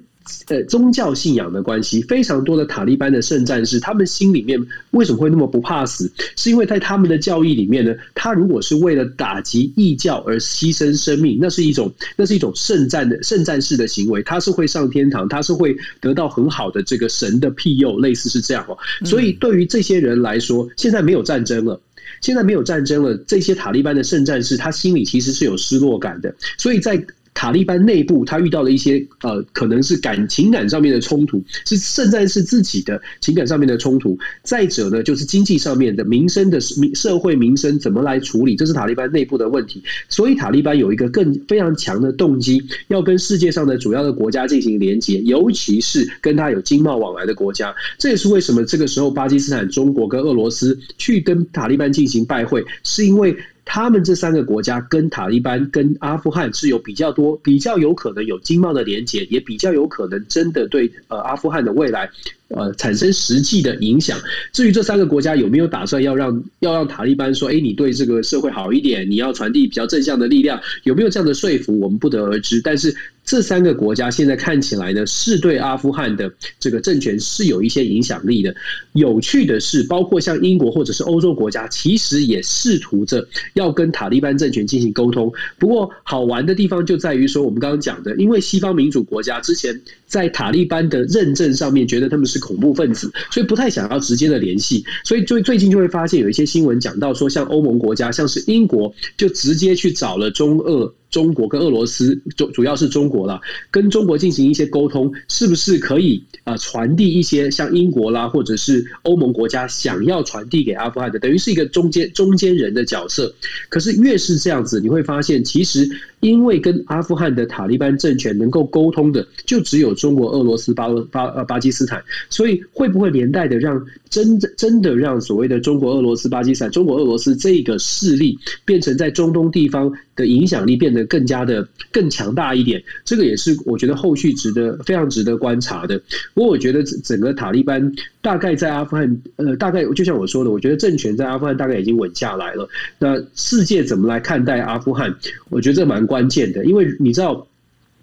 [0.49, 4.61] 呃，宗教信仰的关系，非常多的塔利班的圣战士，他们心里面
[4.91, 6.11] 为什么会那么不怕死？
[6.37, 18.77] 是因为在他们的教义里面呢，他如果是为了打击异教而牺牲生命，那是一种那是一种圣战的圣战士的行为，他是会上天堂，他是会得到很好的这个神的庇佑，类似是这样哦。
[19.05, 21.81] 所以对于这些人来说，现在没有战争了，
[22.21, 27.05] 现在没有战争了，这些塔利班的圣战士，他心里其实是有失落感的，所以在。
[27.37, 34.19] 塔利班内部，他遇到了一些呃，可能是感情感上面的冲突，是甚至是自己的情感上面的冲突。
[34.43, 39.83] 再者呢，就是经济上面的民生的民社会民生怎么来处理，这是塔利班内部的问题。
[40.09, 47.75] 所以塔利班有一个更非常强的动机，要跟世界上的主要的国家进行连接，尤其是跟他有经贸往来的国家。
[47.99, 53.37] 这也是为什么这个时候巴基斯坦、中国跟俄罗斯去跟塔利班进行拜会，是因为。
[53.67, 62.09] 他们这三个国家跟塔利班、跟阿富汗是有比较多、比较有可能有经贸的连接，也比较有可能真的对呃阿富汗的未来。
[62.49, 64.19] 呃，产生实际的影响。
[64.53, 72.61] 至于这三个国家有没有打算要让要让塔利班说，哎，你对这个社会好一点，你要传递比较正向的力量，有没有这样的说服，我们不得而知。
[72.61, 78.55] 但是这三个国家现在看起来呢，是对阿富汗的这个政权是有一些影响力的。
[78.93, 85.33] 有趣的是，包括像英国或者是欧洲国家，其实也试图着要跟塔利班政权进行沟通。
[85.59, 92.41] 不过好玩的地方就在于说，我们刚刚讲的，因为西方民主国家之前在塔利班的认证上面，觉得他们是。
[92.47, 100.95] 恐怖分子，所以不太想要直接的联系，所以最最近就会发现有一些新闻讲到说，像欧盟国家，像是英国，就直接去找了中俄。
[101.11, 103.41] 中国跟俄罗斯主主要是中国了，
[103.71, 113.33] 跟中国进行一些沟通，是不是可以啊传递一些像英国啦或者是欧盟国家想要传递给阿富汗的，等于是一个中间中间人的角色。
[113.69, 115.89] 可是越是这样子，你会发现，其实
[116.21, 130.96] 因为跟阿富汗的塔利班政权能够沟通的，就只有中国、俄罗斯、巴巴呃巴基斯坦，所以会不会连带的让真的真的让所谓的中国、俄罗斯、巴基斯坦、中国、俄罗斯这个势力变成在中东地方的影响力变？
[131.05, 136.01] 更加的更强大一点，这个也是我觉得后续值得非常值得观察的。
[136.35, 142.69] 不过我觉得整个塔利班大概在阿富汗，呃，大概就像我说的，我觉得政权在阿富汗大概已经稳下来了。
[142.99, 145.15] 那世界怎么来看待阿富汗？
[145.51, 147.47] 我觉得这蛮关键的，因为你知道。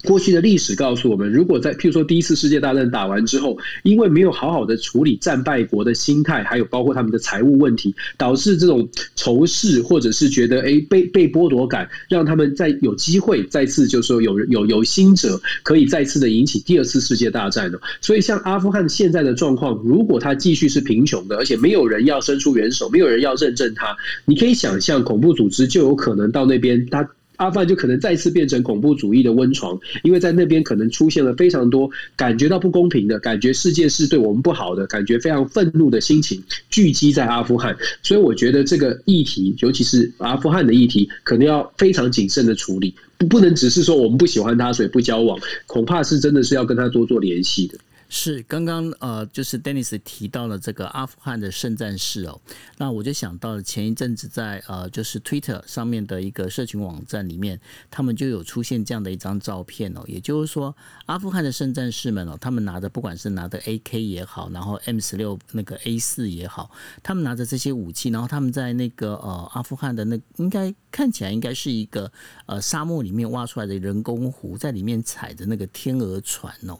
[0.05, 17.79] 过去的历史告诉我们，如果在譬如说第一次世界大战打完之后，因为没有好好的处理战败国的心态，还有包括他们的财务问题，导致这种仇视或者是觉得哎被被剥夺感，让他们在有机会再次就是说有有有心者可以再次的引起第二次世界大战的。
[18.01, 27.09] 所以像阿富汗现在的状况，如果他继续是贫穷的，而且没有人要伸出援手，没有人要认证他，你可以想象恐怖组织就有可能到那边他。
[27.37, 47.77] 阿富汗就可能再次变成恐怖主义的温床，因为在那边可能出现了非常多感觉到不公平的感觉，世界是对我们不好的感觉，非常愤怒的心情聚集在阿富汗，所以我觉得这个议题，尤其是阿富汗的议题，可能要非常谨慎的处理，不不能只是说我们不喜欢他，所以不交往，恐怕是真的是要跟他多做联系的。
[48.15, 52.39] 是刚刚呃，就是 Dennis 提到了这个阿富汗的圣战士哦，
[52.77, 60.75] 那我就想到了前一阵子在呃，就是 Twitter 上面的一个社群网站里面，他们就有出现这样的一张照片哦，也就是说
[61.07, 66.69] 阿富汗的圣战士们哦，他们拿的不管是拿的 AK 也好，然后 M 十六那个 A 四也好，
[67.01, 72.11] 他们拿着这些武器，然后他们在那个呃阿富汗的那应该看起来应该是一个
[72.45, 76.77] 呃沙漠里面挖出来的人工湖，在里面踩着那个天鹅船哦。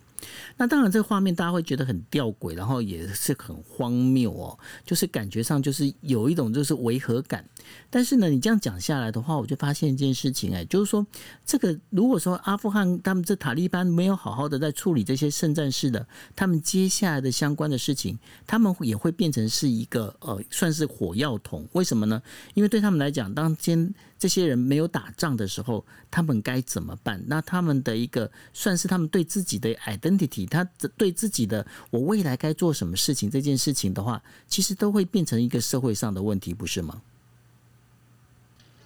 [0.58, 7.44] 那当然，这个画面大家会觉得很吊诡，然后也是很荒谬哦，就是感觉上就是有一种就是违和感。
[7.90, 11.06] 但是呢，你这样讲下来的话，我就发现一件事情，哎，就是说
[11.46, 21.68] 这个如果说阿富汗他们这塔利班没有好好的在处理这些圣战士的，他们接下来的相关的事情，他们也会变成是一个呃，算是火药桶。
[21.74, 22.22] 为什么呢？
[22.54, 27.22] 因为对他们来讲，当今这些人没有打仗的时候，他们该怎么办？
[27.28, 30.64] 那他们的一个算是他们对自己的 identity，他
[30.98, 37.02] 对自己的我未来该做什么事情这件事情的话，其实都会变成一个社会上的问题，不是吗？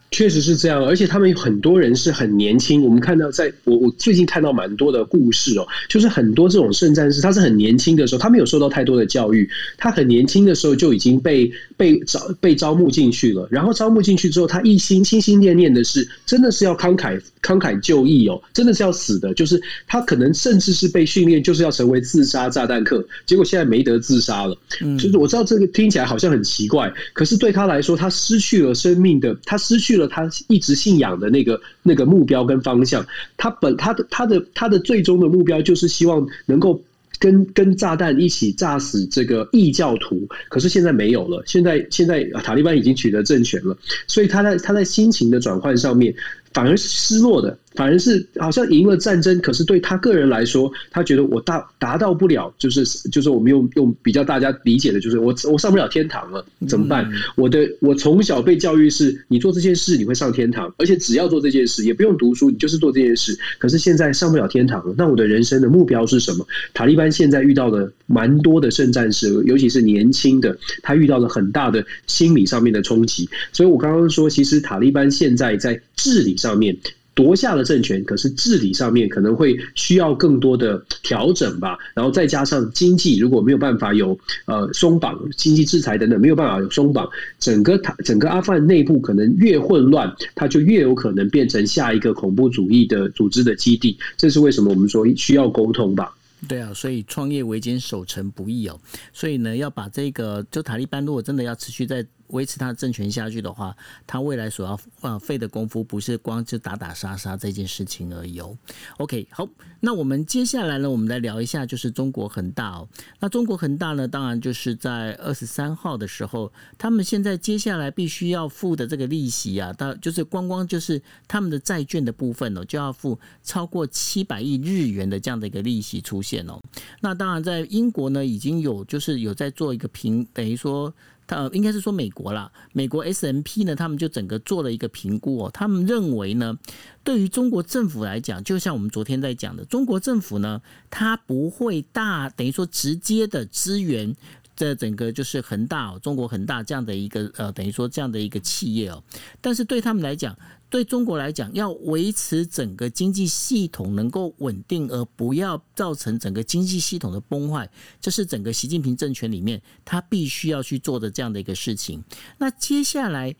[0.09, 2.81] 确实是这样，而且他们有很多人是很年轻。
[2.83, 13.47] 我们看到，在我我最近看到蛮多的故事哦，就是很多这种圣战士，他是很年轻的时候，他没有受到太多的教育，他很年轻的时候就已经被被招被招募进去了。
[13.51, 19.33] 然后招募进去之后，他一心心心念念的是，真的是要慷慨慷慨就义哦，真的是要死的。
[19.33, 24.57] 就是他可能甚至是被训练，就是要成为自杀炸弹客，结果现在没得自杀了。
[24.97, 30.07] 就是我知道这个听起来好像很奇怪，可是对他来说，他失去了生命的，他失去了。
[30.07, 33.05] 他一直信仰的那个那个目标跟方向，
[33.35, 36.81] 他本他的他的他的最终的目标就是希望能够
[37.19, 46.13] 跟跟炸弹一起炸死这个异教徒，可是现在没有了，现在现在塔利班已经取得政权了，所以他在他在心情的转换上面
[46.53, 47.57] 反而是失落的。
[47.77, 57.07] 反而是好像赢了战争，可是对他个人来说，他觉得我达达到不了，就是就是我们用用比较大家理解的，就是我我上不了天堂了，怎么办？
[57.35, 63.37] 我的我从小被教育是，你做这件事你会上天堂，而且只要做这件事，也不用读书，你就是做这件事。
[63.59, 66.47] 可是现在上不了天堂了，那我的人生的目标是什么？
[66.73, 73.29] 塔利班现在遇到了蛮多的圣战士，尤其是年轻的，他遇到了很大的心理上面的冲击。
[73.53, 76.75] 所以我刚刚说，其实塔利班现在在治理上面。
[77.17, 81.75] 夺下了政权，可是治理上面可能会需要更多的调整吧。
[81.95, 93.97] 然后再加上经济，如果没有办法有呃松绑经济制裁等等，没有办法有松绑，整个塔整个阿富汗内部可能越混乱，它就越有可能变成下一个恐怖主义的组织的基地。
[94.15, 96.13] 这是为什么我们说需要沟通吧？
[96.47, 98.79] 对啊，所以创业维艰，守成不易哦。
[99.11, 102.05] 所以呢，要把这个就塔利班，如果真的要持续在。
[102.27, 108.57] 维持他的政权下去的话，他未来所要呃费的功夫不是光就打打杀杀这件事情而已哦。
[108.97, 109.47] OK，好，
[109.79, 112.87] 那我们接下来呢，我们来聊一下就是中国恒大哦。
[113.19, 126.59] 那中国恒大呢，当然就是在二十三号的时候，他们现在接下来必须要付的这个利息啊，到就是光光就是他们的债券的部分哦，就要付超过七百亿日元的这样的一个利息出现哦。
[127.01, 130.93] 那当然在英国呢，已经有就是有在做一个评，等于说。
[131.27, 136.57] 呃应该是说美国啦，美国 S M P 呢，他们就整个做了一个评估哦，他们认为呢，
[137.03, 144.15] 对于中国政府来讲，就像我们昨天在讲的，中国政府呢，它不会大等于说直接的支援
[144.57, 149.01] 这整个就是恒大哦，中国恒大这样的一个呃，等于说这样的一个企业哦，
[149.39, 150.37] 但是对他们来讲。
[150.69, 157.69] 对中国来讲，要维持整个经济系统能够稳定，而不要造成整个经济系统的崩坏，
[158.01, 162.03] 这是整个习近平政权里面他必须要去做的这样的一个事情。
[162.37, 163.33] 那接下来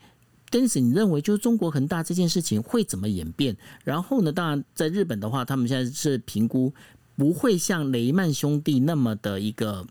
[0.48, 3.54] 邓总你认为就是中国恒大这件事情会怎么演变？
[3.84, 6.72] 然后呢，当然在日本的话，他们现在是评估
[7.14, 9.86] 不会像雷曼兄弟那么的一个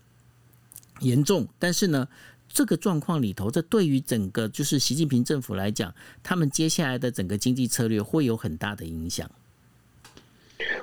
[1.00, 2.08] 严重，但是呢。
[2.50, 9.30] 这个状况里头，这对于整个就是习近平政府来讲，他们接下来的整个经济策略会有很大的影响。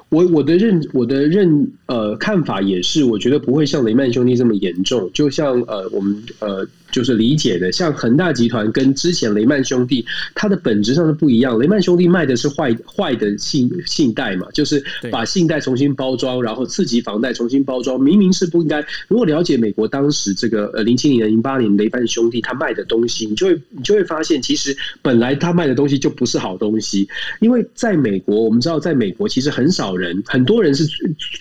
[0.10, 5.10] 我我的认我的认呃看法也是，我觉得不会像雷曼兄弟这么严重。
[5.12, 6.68] 就像呃我们呃。
[6.96, 11.60] 就是理解的，像恒大集团跟之前雷曼兄弟，它的本质上是不一样。
[11.60, 14.82] 雷曼兄弟卖的是坏坏的信信贷嘛，就是
[15.12, 18.80] 把信贷重新包装，然后刺激房贷重新包装，明明是不应该。
[19.10, 27.10] 如果了解美国当时这个呃零七年、零八年雷曼兄弟他卖的东西，你就会你就会发现，其实本来他卖的东西就不是好东西。
[27.42, 30.86] 因为在美国，我们知道，在美国其实很少人，很多人是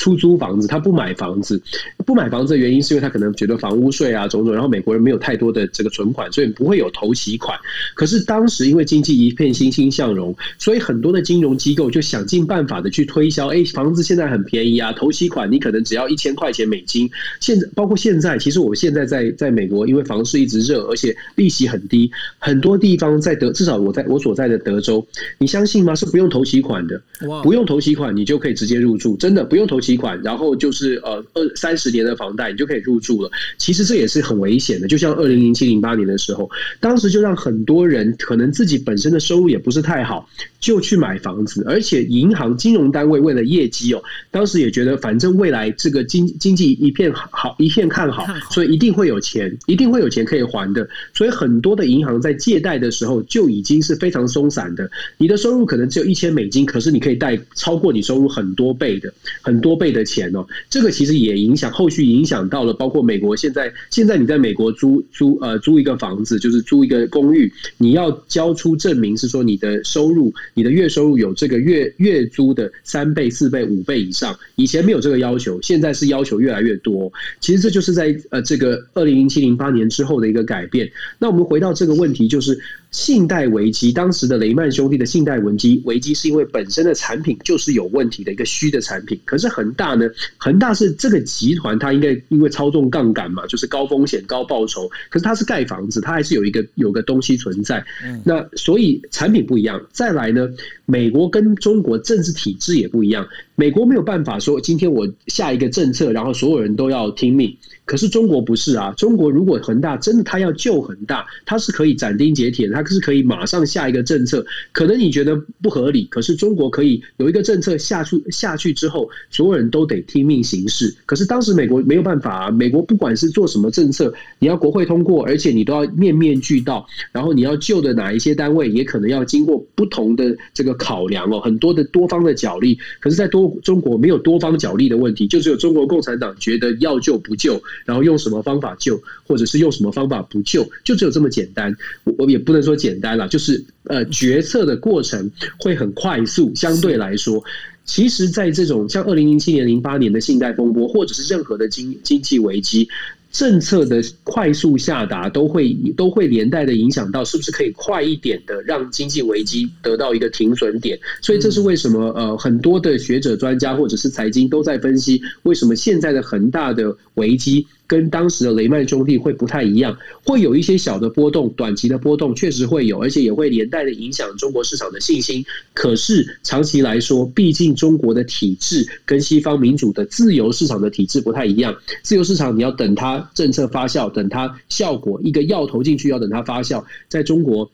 [0.01, 1.63] 出租房子，他不买房子。
[2.05, 5.44] 不买房子的原因是因为他可能觉得房屋税啊种种，然后美国人没有太多。
[5.45, 7.59] 多的这个存款，所以不会有投期款。
[7.95, 13.49] 可是当时因为经济一片欣欣向荣，所以很多的金融机构就想尽办法的去推销。
[13.49, 17.11] 哎，房子现在很便宜啊，投期款你可能只要一千块钱美金。
[17.41, 25.95] 现在包括现在，其实我现在在在美国，因为房市一直热，而且利息很低，很多地方在德，至少我在我所在的德州，你相信吗？
[25.95, 27.01] 是不用投期款的，
[27.43, 30.21] 不用投期款，你就可以直接入住，真的不用投期款。
[30.23, 33.31] 然后就是呃二三十年的房贷，你就可以入住了。
[33.59, 35.34] 其实这也是很危险的，就像二零。
[35.35, 54.91] 零零七零八年的时候，当时就让很多人可能自己本身的收入也不是太好，就去买房子，而且银行金融单位为了业绩哦，当时也觉得反正未来这个经经济一片好一片看好，所以一定会有钱，一定会有钱可以还的，所以很多的银行在借贷的时候就已经是非常松散的。
[55.17, 60.45] 你的收入可能只有一千美金，可是你可以贷超过你收入很多倍的很多倍的钱哦。
[60.69, 61.85] 这个其实也影响后。
[61.85, 74.37] 后续影响到了，包括美国现在现在你在美国租租呃租一个房子，就是租一个公寓，你要交出证明是说你的收入，你的月收入有这个月月租的三倍、四倍、五倍以上。
[74.57, 77.11] 以前没有这个要求，现在是要求越来越多。
[77.41, 80.91] 其实这就是在呃这个二零零七零八年之后的一个改变。
[81.19, 82.59] 那我们回到这个问题，就是
[82.95, 89.19] 信贷危机，当时的雷曼兄弟的信贷危机危机是因为本身的产品就是有问题的一个虚的产品。
[89.25, 90.09] 可是恒大呢？
[90.39, 94.89] 恒大是这个集团，它应该因为操纵杠杆嘛，就是高风险高报酬。
[95.11, 97.85] 可是它是盖房子，它还是有一个有个东西存在。
[98.23, 99.85] 那所以产品不一样。
[99.91, 100.49] 再来呢，
[100.87, 103.27] 美国跟中国政治体制也不一样。
[103.57, 107.57] 美国没有办法说今天我下一个政策，然后所有人都要听命。
[107.85, 114.45] 可是中国不是啊，中国如果恒大真的他要救恒大，他是可以斩钉截铁，他是可以马上下一个政策。
[114.73, 120.95] 可能你觉得不合理，可是中国可以有一个政策下去下去之后，所有人都得听命行事。
[121.07, 132.79] 可是当时美国没有办法啊，美国不管是做什么政策，你要国会通过，而且你都要面面俱到，然后你要救的哪一些单位，也可能要经过不同的这个考量哦，很多的多方的角力。
[133.01, 137.63] 可是，在多中国没有多方角力的问题，就只有中国共产党觉得要救不救。
[137.85, 141.77] 然后用什么方法救，或者是用什么方法不救，就只有这么简单。
[142.05, 146.55] 我我也不能说简单了，就是呃，决策的过程会很快速。
[146.55, 147.45] 相对来说，
[147.85, 152.89] 其实，在这种像二零零七年、零八年的信贷风波，或者是任何的经经济危机。
[153.35, 160.97] 政策的快速下达都会都会连带的影响到，是不是可以快一点的让经济危机得到一个停损点？
[161.21, 167.67] 所以这是为什么呃很多的学者专家或者是财经都在分析，为什么现在的恒大的危机。
[167.95, 175.45] 跟当时的雷曼兄弟会不太一样，会有一些小的波动，短期的波动确实会有，而且也会连带的影响中国市场的信心。
[175.75, 181.73] 可是长期来说，毕竟中国的体制跟西方民主的自由市场的体制不太一样。
[182.03, 187.71] 自由市场你要等它政策发酵，等它效果一个药投进去要等它发酵，在中国。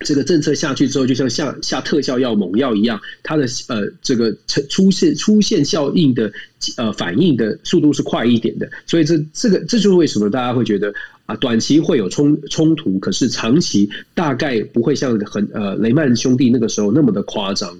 [0.00, 6.32] 这个政策下去之后，就像下下特效药、猛药一样，它的呃这个出出现出现效应的
[6.76, 10.92] 呃反应的速度是快一点的，所以这这个这就是为什么大家会觉得
[11.26, 17.76] 啊短期会有冲冲突，可是长期大概不会像很呃雷曼兄弟那个时候那么的夸张。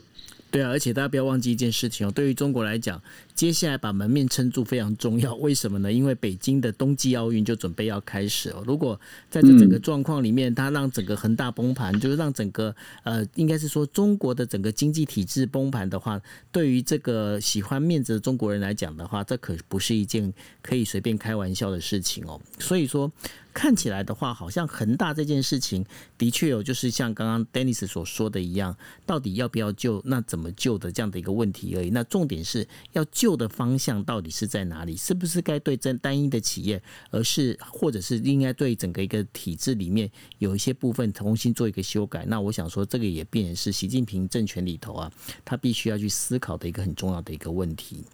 [0.50, 3.00] 对啊，而且大家不要忘记一件事情哦，对于中国来讲，
[3.34, 5.34] 接下来把门面撑住非常重要。
[5.40, 5.92] 为什么呢？
[5.92, 8.62] 因为北京的冬季奥运就准备要开始哦。
[8.66, 12.74] 如果在这整个状况里面，它让整个恒大崩盘，就是让整个
[13.04, 16.20] 呃，应该是说中国的整个经济体制崩盘的话，
[16.50, 22.40] 对于这个喜欢面子的中国人来讲的话，这可不是一件可以随便开玩笑的事情哦。
[22.58, 23.10] 所以说。
[23.52, 25.84] 看起来的话，好像恒大这件事情
[26.16, 31.90] 的确有，就是像刚刚 Dennis 所说的一样，到底要不要救，那怎么救的这样的一个问题而已。
[31.90, 34.96] 那重点是要救的方向到底是在哪里？
[34.96, 42.24] 是不是该对这单一的企业，而是或者是应该对整个一个体制里面有一些部分重新做一个修改？
[42.26, 45.12] 那我想说，这个也变是习近平政权里头啊，
[45.44, 48.04] 他必须要去思考的一个很重要的一个问题。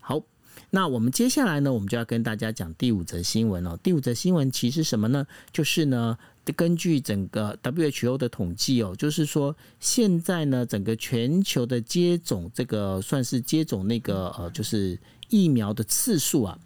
[0.00, 0.22] 好。
[0.68, 3.78] 那我们接下来呢，我们就要跟大家讲第五则新闻哦。
[3.82, 5.26] 第五则新闻其实什么呢？
[5.52, 6.18] 就是呢，
[6.54, 14.98] 根据整个 WHO 的统计哦，就是说现在呢，整个全球的接种这个算是接种那个呃，就是
[15.28, 16.58] 疫苗的次数啊，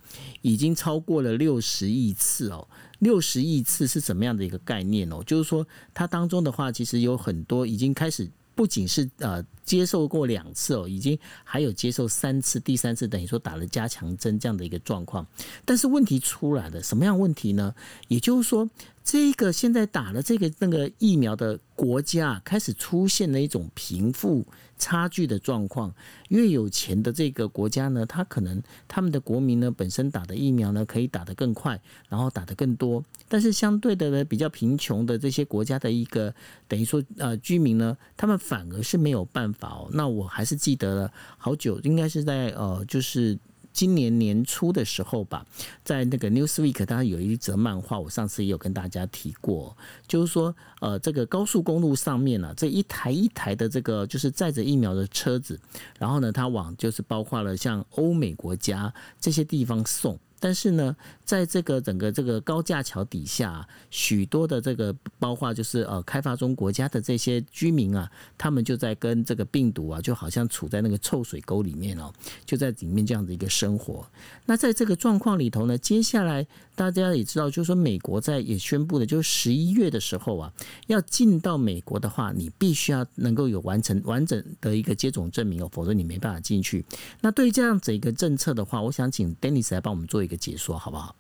[0.43, 2.67] 已经超过了六十亿次哦。
[2.99, 5.23] 六十亿次是什么样的一个概念哦？
[5.25, 8.29] 就是说它当中的话，其实有很多已经开始。
[8.55, 15.27] 不仅是呃接受过两次哦，已经还有接受三次，第三次等于说打了加强针这样的一个状况。
[15.65, 17.75] 但是问题出来了，什么样问题呢？
[18.09, 18.69] 也就是说。
[19.07, 24.43] 这个现在打了这个那个疫苗的国家开始出现了一种贫富
[24.79, 25.95] 差距的状况。
[26.29, 33.05] 越有钱的这个国家呢，他可能他们的国民呢本身打的疫苗呢可以打得更快，然后打得更多。
[33.29, 36.35] 但是相对的呢，比较贫穷的这些国家的一个
[36.69, 39.89] 等于说呃居民呢，他们反而是没有办法哦。
[39.93, 43.39] 那我还是记得了好久，应该是在呃就是。
[43.75, 45.45] 今年年初的时候吧，
[45.85, 55.61] 在那个 Newsweek，它有一则漫画，我上次也有跟大家提过，就是说，呃，这个高速公路上面呢，这一台一台的这个就是载着疫苗的车子，
[55.99, 60.19] 然后呢，它往就是包括了像欧美国家这些地方送。
[60.41, 72.13] 但是呢，在这个整个这个高架桥底下，许多的这个包括就是呃开发中国家的这些居民啊，他们就在跟这个病毒啊，就好像处在那个臭水沟里面哦，
[72.45, 74.07] 就在里面这样的一个生活。
[74.45, 80.53] 那在这个状况里头呢，接下来大家也知道，就是说美国在也宣布的，就是十一月的时候啊，
[80.89, 86.85] 要进到美国的话，你必须要能够有完成完整的一个接种证明哦，否则你没办法进去。
[87.23, 90.34] 那对于这样子一个政策的话，我想请 Dennis 来帮我们做一个。
[90.37, 91.15] 解说好不好？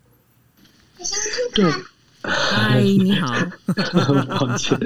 [1.54, 1.64] 对，
[2.22, 3.34] 嗨，你好，
[4.38, 4.78] 抱歉，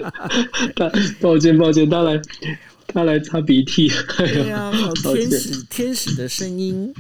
[0.74, 2.20] 他抱歉抱歉，他来
[2.87, 6.93] 他来擦鼻涕，对啊，好天使天使的声音，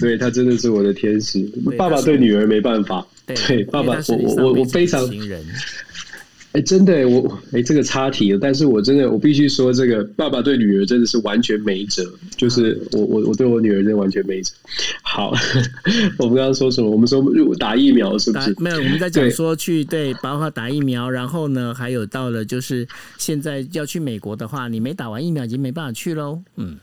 [0.00, 1.40] 对他真的是我的天使，
[1.76, 5.08] 爸爸对女儿没办法，对爸爸，我我我我非常。
[6.58, 8.38] 哎，真的，我哎，这个插题了。
[8.42, 12.04] 但是我真的，我必须说，这个爸爸对女儿真的是完全没辙。
[12.36, 14.52] 就是我，我，我对我女儿真的完全没辙。
[15.02, 15.32] 好，
[16.18, 16.90] 我们刚刚说什么？
[16.90, 17.22] 我们说
[17.60, 18.52] 打疫苗是不是？
[18.58, 21.08] 没有，我们在讲说去对，包括打疫苗。
[21.08, 22.84] 然后呢，还有到了就是
[23.18, 26.42] 现在要去美国的话，你没打完疫苗已经没办法去喽。
[26.56, 26.76] 嗯。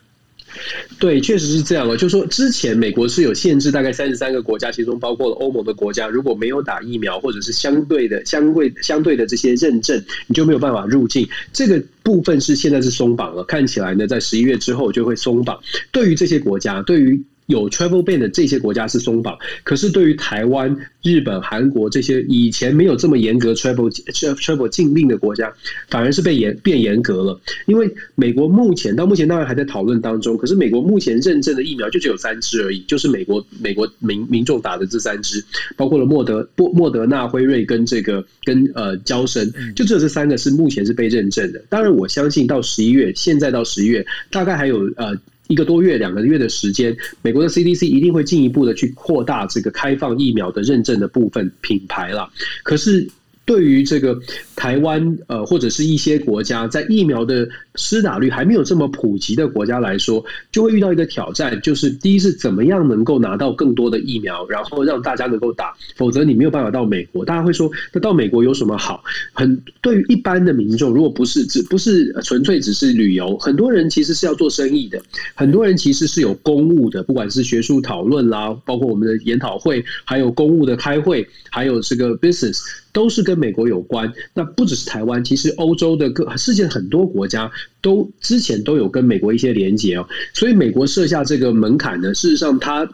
[1.00, 1.98] 对，确实是这样的。
[1.98, 11.28] 就说之前美国是有限制，大概三十三个国家，其中包括了欧盟的国家，如果没有打疫苗或者是相对的、相对相对的这些认证，你就没有办法入境。
[11.54, 15.60] 这个部分是现在是松绑了，看起来呢，在十一月之后就会松绑。
[15.92, 25.54] 对于这些国家，对于有 travel ban 的这些国家是松绑，可是对于台湾、日本、韩国这些以前没有这么严格 travel travel 禁令的国家，
[25.90, 27.40] 反而是被严变严格了。
[27.68, 35.44] 因为美国目前到目前当然还在讨论当中，可是美国目前认证的疫苗就只有三支而已，就是美国美国民民众打的这三支，
[35.78, 41.62] 包括了莫德莫莫德纳、辉瑞跟这个跟呃交生，就只有这三个是目前是被认证的。
[41.70, 45.16] 当然，我相信到十一月，现在到十一月，大概还有呃。
[45.48, 52.30] 一个多月、两个月的时间，美国的 CDC 一定会进一步的去扩大这个开放疫苗的认证的部分品牌了。
[52.64, 53.08] 可是。
[53.46, 54.20] 对于这个
[54.56, 67.24] 台湾呃或者是一些国家在疫苗的施打率还没有这么普及的国家来说，就会遇到一个挑战，就是第一是怎么样能够拿到更多的疫苗，然后让大家能够打，否则你没有办法到美国。
[67.24, 69.04] 大家会说，那到美国有什么好？
[69.34, 75.00] 很对于一般的民众，如果不是只不是纯粹只是旅游，很多人其实是要做生意的，
[75.36, 82.60] 很多人其实是有公务的，不管是学术讨论啦，包括我们的研讨会，还有公务的开会，还有这个 business。
[82.96, 92.90] 都是跟美国有关，那不只是台湾，其实欧洲的各世界很多国家都之前都有跟美国一些连接哦，所以美国设下这个门槛呢，事实上它。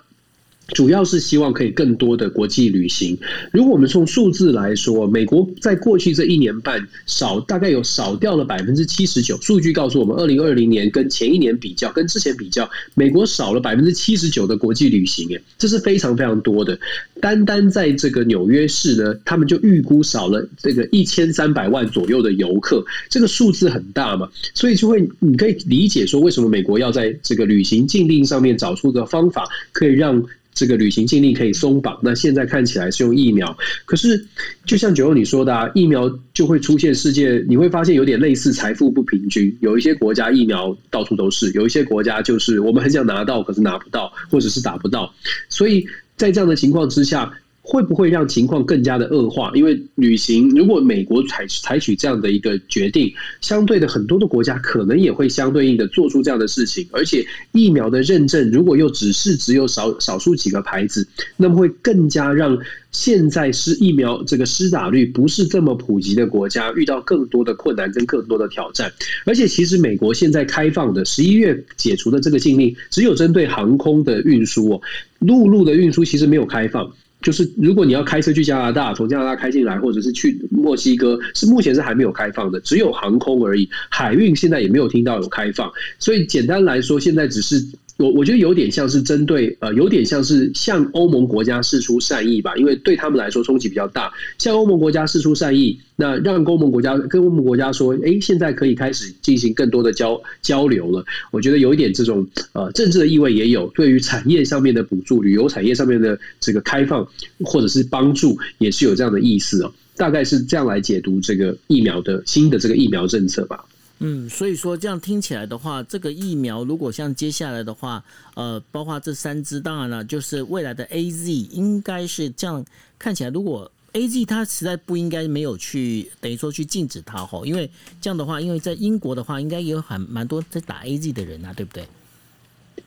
[0.73, 3.17] 主要是希望可以更多的国际旅行。
[3.51, 9.39] 如果我们从数字来说，美国在过去这一年半少大概有少掉了百分之七十九。
[9.41, 16.79] 数据告诉我们，二零二零年跟前一年比较，跟之前比较，美国少了百分之七十九的国际旅行，哎，这是非常非常多的。
[17.19, 30.23] 单单在这个纽约市呢，他们就预估少了这个一千三百万左右的游客，这个数字很大嘛，所以就会你可以理解说，为什么美国要在这个旅行禁令上面找出个方法，可以让。
[30.53, 34.25] 这个旅行禁令可以松绑，那现在看起来是用疫苗，可是
[34.65, 45.13] 就像九欧你说的，啊，疫苗就会出现世界，你会发现有点类似财富不平均，有一些国家疫苗到处都是，有一些国家就是我们很想拿到，可是拿不到，或者是打不到，
[45.49, 45.85] 所以
[46.15, 47.31] 在这样的情况之下。
[47.71, 49.49] 会不会让情况更加的恶化？
[49.55, 53.09] 因为旅行，如果美国采采取这样的一个决定，
[53.39, 56.85] 相对的很多的国家可能也会相对应的做出这样的事情。
[56.91, 61.07] 而且疫苗的认证，如果又只是只有少少数几个牌子，
[61.37, 62.57] 那么会更加让
[62.91, 68.91] 现在是疫苗这个施打率不是这么普及的国家遇到更多的困难跟更多的挑战。
[69.25, 74.81] 而且其实美国现在开放的十一月解除的这个禁令，只有针对航空的运输哦，
[75.19, 76.91] 陆路的运输其实没有开放。
[77.21, 83.69] 就是如果你要开车去加拿大，从加拿大开进来，或者是去墨西哥，是目前是还没有开放的，只有航空而已。
[83.89, 87.65] 海运现在也没有听到有开放，所以简单来说，现在只是。
[88.01, 94.11] 我我觉得有点像是针对呃，有点像是向欧盟国家示出善意吧，因为对他们来说冲击比较大。
[94.37, 101.05] 向欧盟国家示出善意，那让欧盟国家跟欧盟国家说，哎，现在可以开始进行更多的交交流了。
[101.31, 107.07] 我觉得有一点这种呃政治的意味也有，对于产业上面的补助、旅游产业上面的这个开放
[107.45, 109.71] 或者是帮助，也是有这样的意思哦。
[109.95, 113.65] 大概是这样来解读这个疫苗的新的这个疫苗政策吧。
[114.03, 122.65] 嗯，所以说这样听起来的话，这个疫苗如果像接下来的话，呃，包括这三支，当然了，就是未来的 A Z 应该是这样
[122.97, 127.69] 看起来，如果 A Z 它实在不应该没有去等于说去禁止它吼，因为
[128.01, 131.85] 这样的话，因为在英国的话，应该也有很蛮多在打 A Z 的人啊，对不对？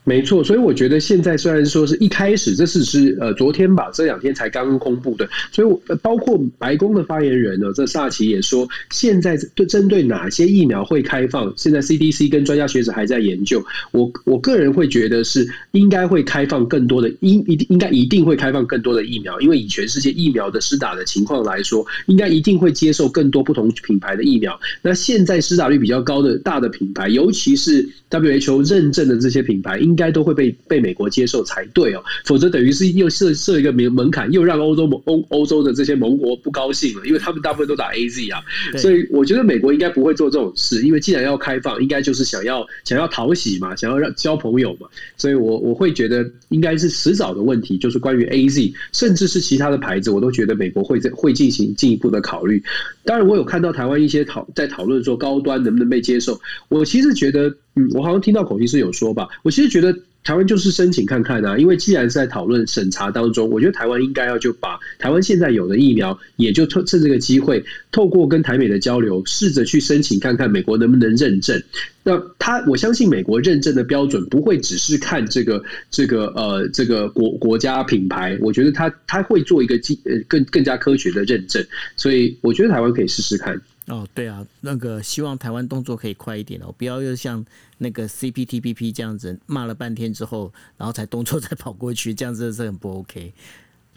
[0.05, 13.65] 没错，所以我觉得现在虽然说是一开始，这是是呃昨天吧，这两天才刚刚公布的，所以我包括白宫的发言人呢，这萨奇也说，现在对针对哪些疫苗会开放，现在 CDC 跟专家学者还在研究。
[13.91, 24.59] 我我个人会觉得是应该会开放更多的，应一定应该一定会开放更多的疫苗，因为以全世界疫苗的施打的情况来说，应该一定会接受更多不同品牌的疫苗。
[24.83, 38.43] 那现在施打率比较高的大的品牌，尤其是 WHO 认证的这些品牌，应应该都会被被美国接受才对哦，否则等于是又设设一个门门槛，又让欧洲欧欧洲的这些盟国不高兴了，因为他们大部分都打 A Z 啊，
[38.77, 52.61] 所以我觉得美国应该不会做这种事，因为既然要开放，应该就是想要想要讨喜嘛，想要让交朋友嘛，所以我我会觉得应该是迟早的问题，就是关于 A Z，甚至是其他的牌子，我都觉得美国会在会进行进一步的考虑。
[53.05, 56.37] 当然，我有看到台湾一些讨在讨论说高端能不能被接受，
[56.67, 57.55] 我其实觉得。
[57.75, 71.61] 嗯，我好像听到口译师有说吧，我其实觉得台湾就是申请看看啊，因为既然是在讨论审查当中，我觉得台湾应该要就把台湾现在有的疫苗，也就趁趁这个机会，透过跟台美的交流，试着去申请看看美国能不能认证。
[72.01, 75.61] 那他，我相信美国认证的标准不会只是看这个
[75.91, 81.61] 这个呃这个国国家品牌，我觉得他他会做一个呃更更加科学的认证，
[81.97, 83.59] 所以我觉得台湾可以试试看。
[83.87, 87.45] 哦，对啊，那个希望台湾动作可以快一点哦，不要又像
[87.77, 93.31] 那个 CPTPP 这样子骂了半天之后，然后才动作再跑过去，这样子是很不 OK。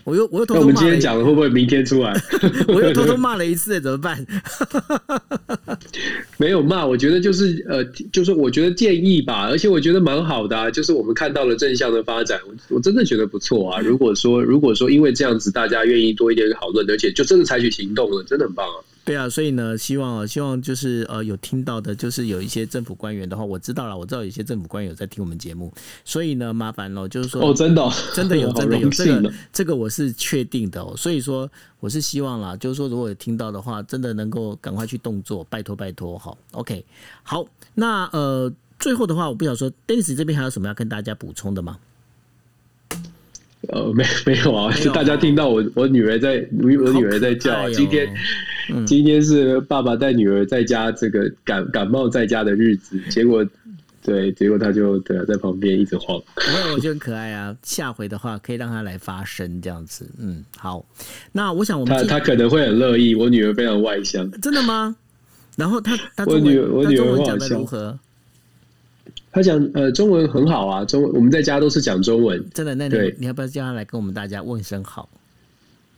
[0.05, 0.67] 我又我又偷偷骂。
[0.67, 2.15] 我们今天讲的会不会明天出来？
[2.69, 4.27] 我又偷偷骂了一次，怎么办？
[6.39, 13.81] 没有骂，我觉得就是呃，就是我觉得建议吧，而且我觉得蛮好的，啊就是我们看到了正向的发展，我真的觉得不错啊。
[13.81, 18.81] 如果说如果说因为这样子，大家愿意多一点讨论，而且就真的采取行动了，真的很棒啊。
[19.09, 25.73] 对啊，所以呢，希望希望就是呃，有听到的，就是有一些政府官员的话，我知道了，我知道有一些政府官员有在听我们节目，
[26.05, 31.51] 所以呢，麻烦了，就是说哦，真的， 真的有，真的有这个，这个我是确定的哦，所以说
[31.81, 36.85] 我是希望啦，就是说如果有听到的话，真的能够赶快去动作，拜托拜托，好，OK，
[37.23, 37.47] 好，
[37.77, 41.79] 那呃，最后的话，我不想说，Dennis 这边还有什么要跟大家补充的吗？
[43.69, 48.07] 呃，没没有啊，是大家听到我我女儿在我我女儿在叫，今天
[48.87, 53.47] 今天是爸爸带女儿在家这个感感冒在家的日子，结果
[54.03, 56.17] 对，结果他就对啊，在旁边一直晃。
[56.17, 60.85] 我我觉得很可爱啊，下回的话可以让他来发声这样子，嗯，好，
[61.33, 64.97] 那我想我们他他可能会很乐意，我女儿非常外向，真的吗？
[65.57, 67.99] 然后他他我女儿我女儿讲的如何？
[69.31, 72.75] 他讲呃中文很好啊，中文我们在家都是讲中文，真的。
[72.75, 75.09] 那你你要不要叫他来跟我们大家问声好？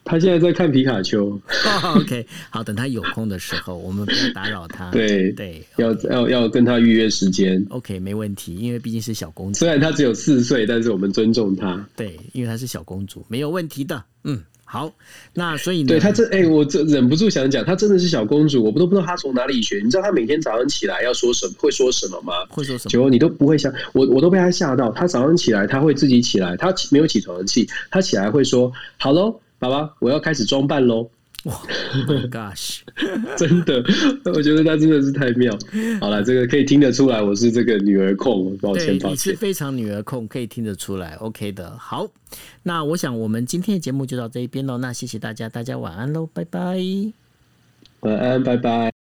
[0.05, 1.39] 他现在在看皮卡丘。
[1.97, 4.91] OK，好，等他有空的时候，我们不要打扰他。
[4.93, 7.65] 对对，要要要跟他预约时间。
[7.71, 9.59] OK，没问题，因为毕竟是小公主。
[9.59, 11.85] 虽然她只有四岁，但是我们尊重她。
[11.97, 14.03] 对，因为她是小公主，没有问题的。
[14.25, 14.43] 嗯。
[14.73, 14.89] 好，
[15.35, 19.81] 那所以对他这哎，我这忍不住想讲，她真的是小公主，我不都不知道她从哪里学。
[19.83, 22.35] 你知道她每天早上起来要说什么，会说什么吗？
[22.49, 22.89] 会说什么？
[22.89, 24.93] 结果你都不会想，我我都被她吓到。
[24.93, 31.09] 她早上起来，她会自己起来，她没有起床气，她起来会说：“好喽，爸爸，我要开始装扮喽。”
[31.45, 31.55] 哇
[32.31, 32.81] ，Gosh，
[33.35, 33.83] 真的，
[34.35, 35.57] 我觉得他真的是太妙。
[35.99, 41.15] 好了，这个可以听得出来，我是这个女儿控，抱歉，抱歉，你是非常女儿控，可以听得出来。
[41.15, 42.07] OK 的，好，
[42.65, 44.77] 那我想我们今天的节目就到这一边喽。
[44.77, 46.79] 那谢谢大家，大家晚安喽，拜拜，
[48.01, 49.00] 晚安，拜拜。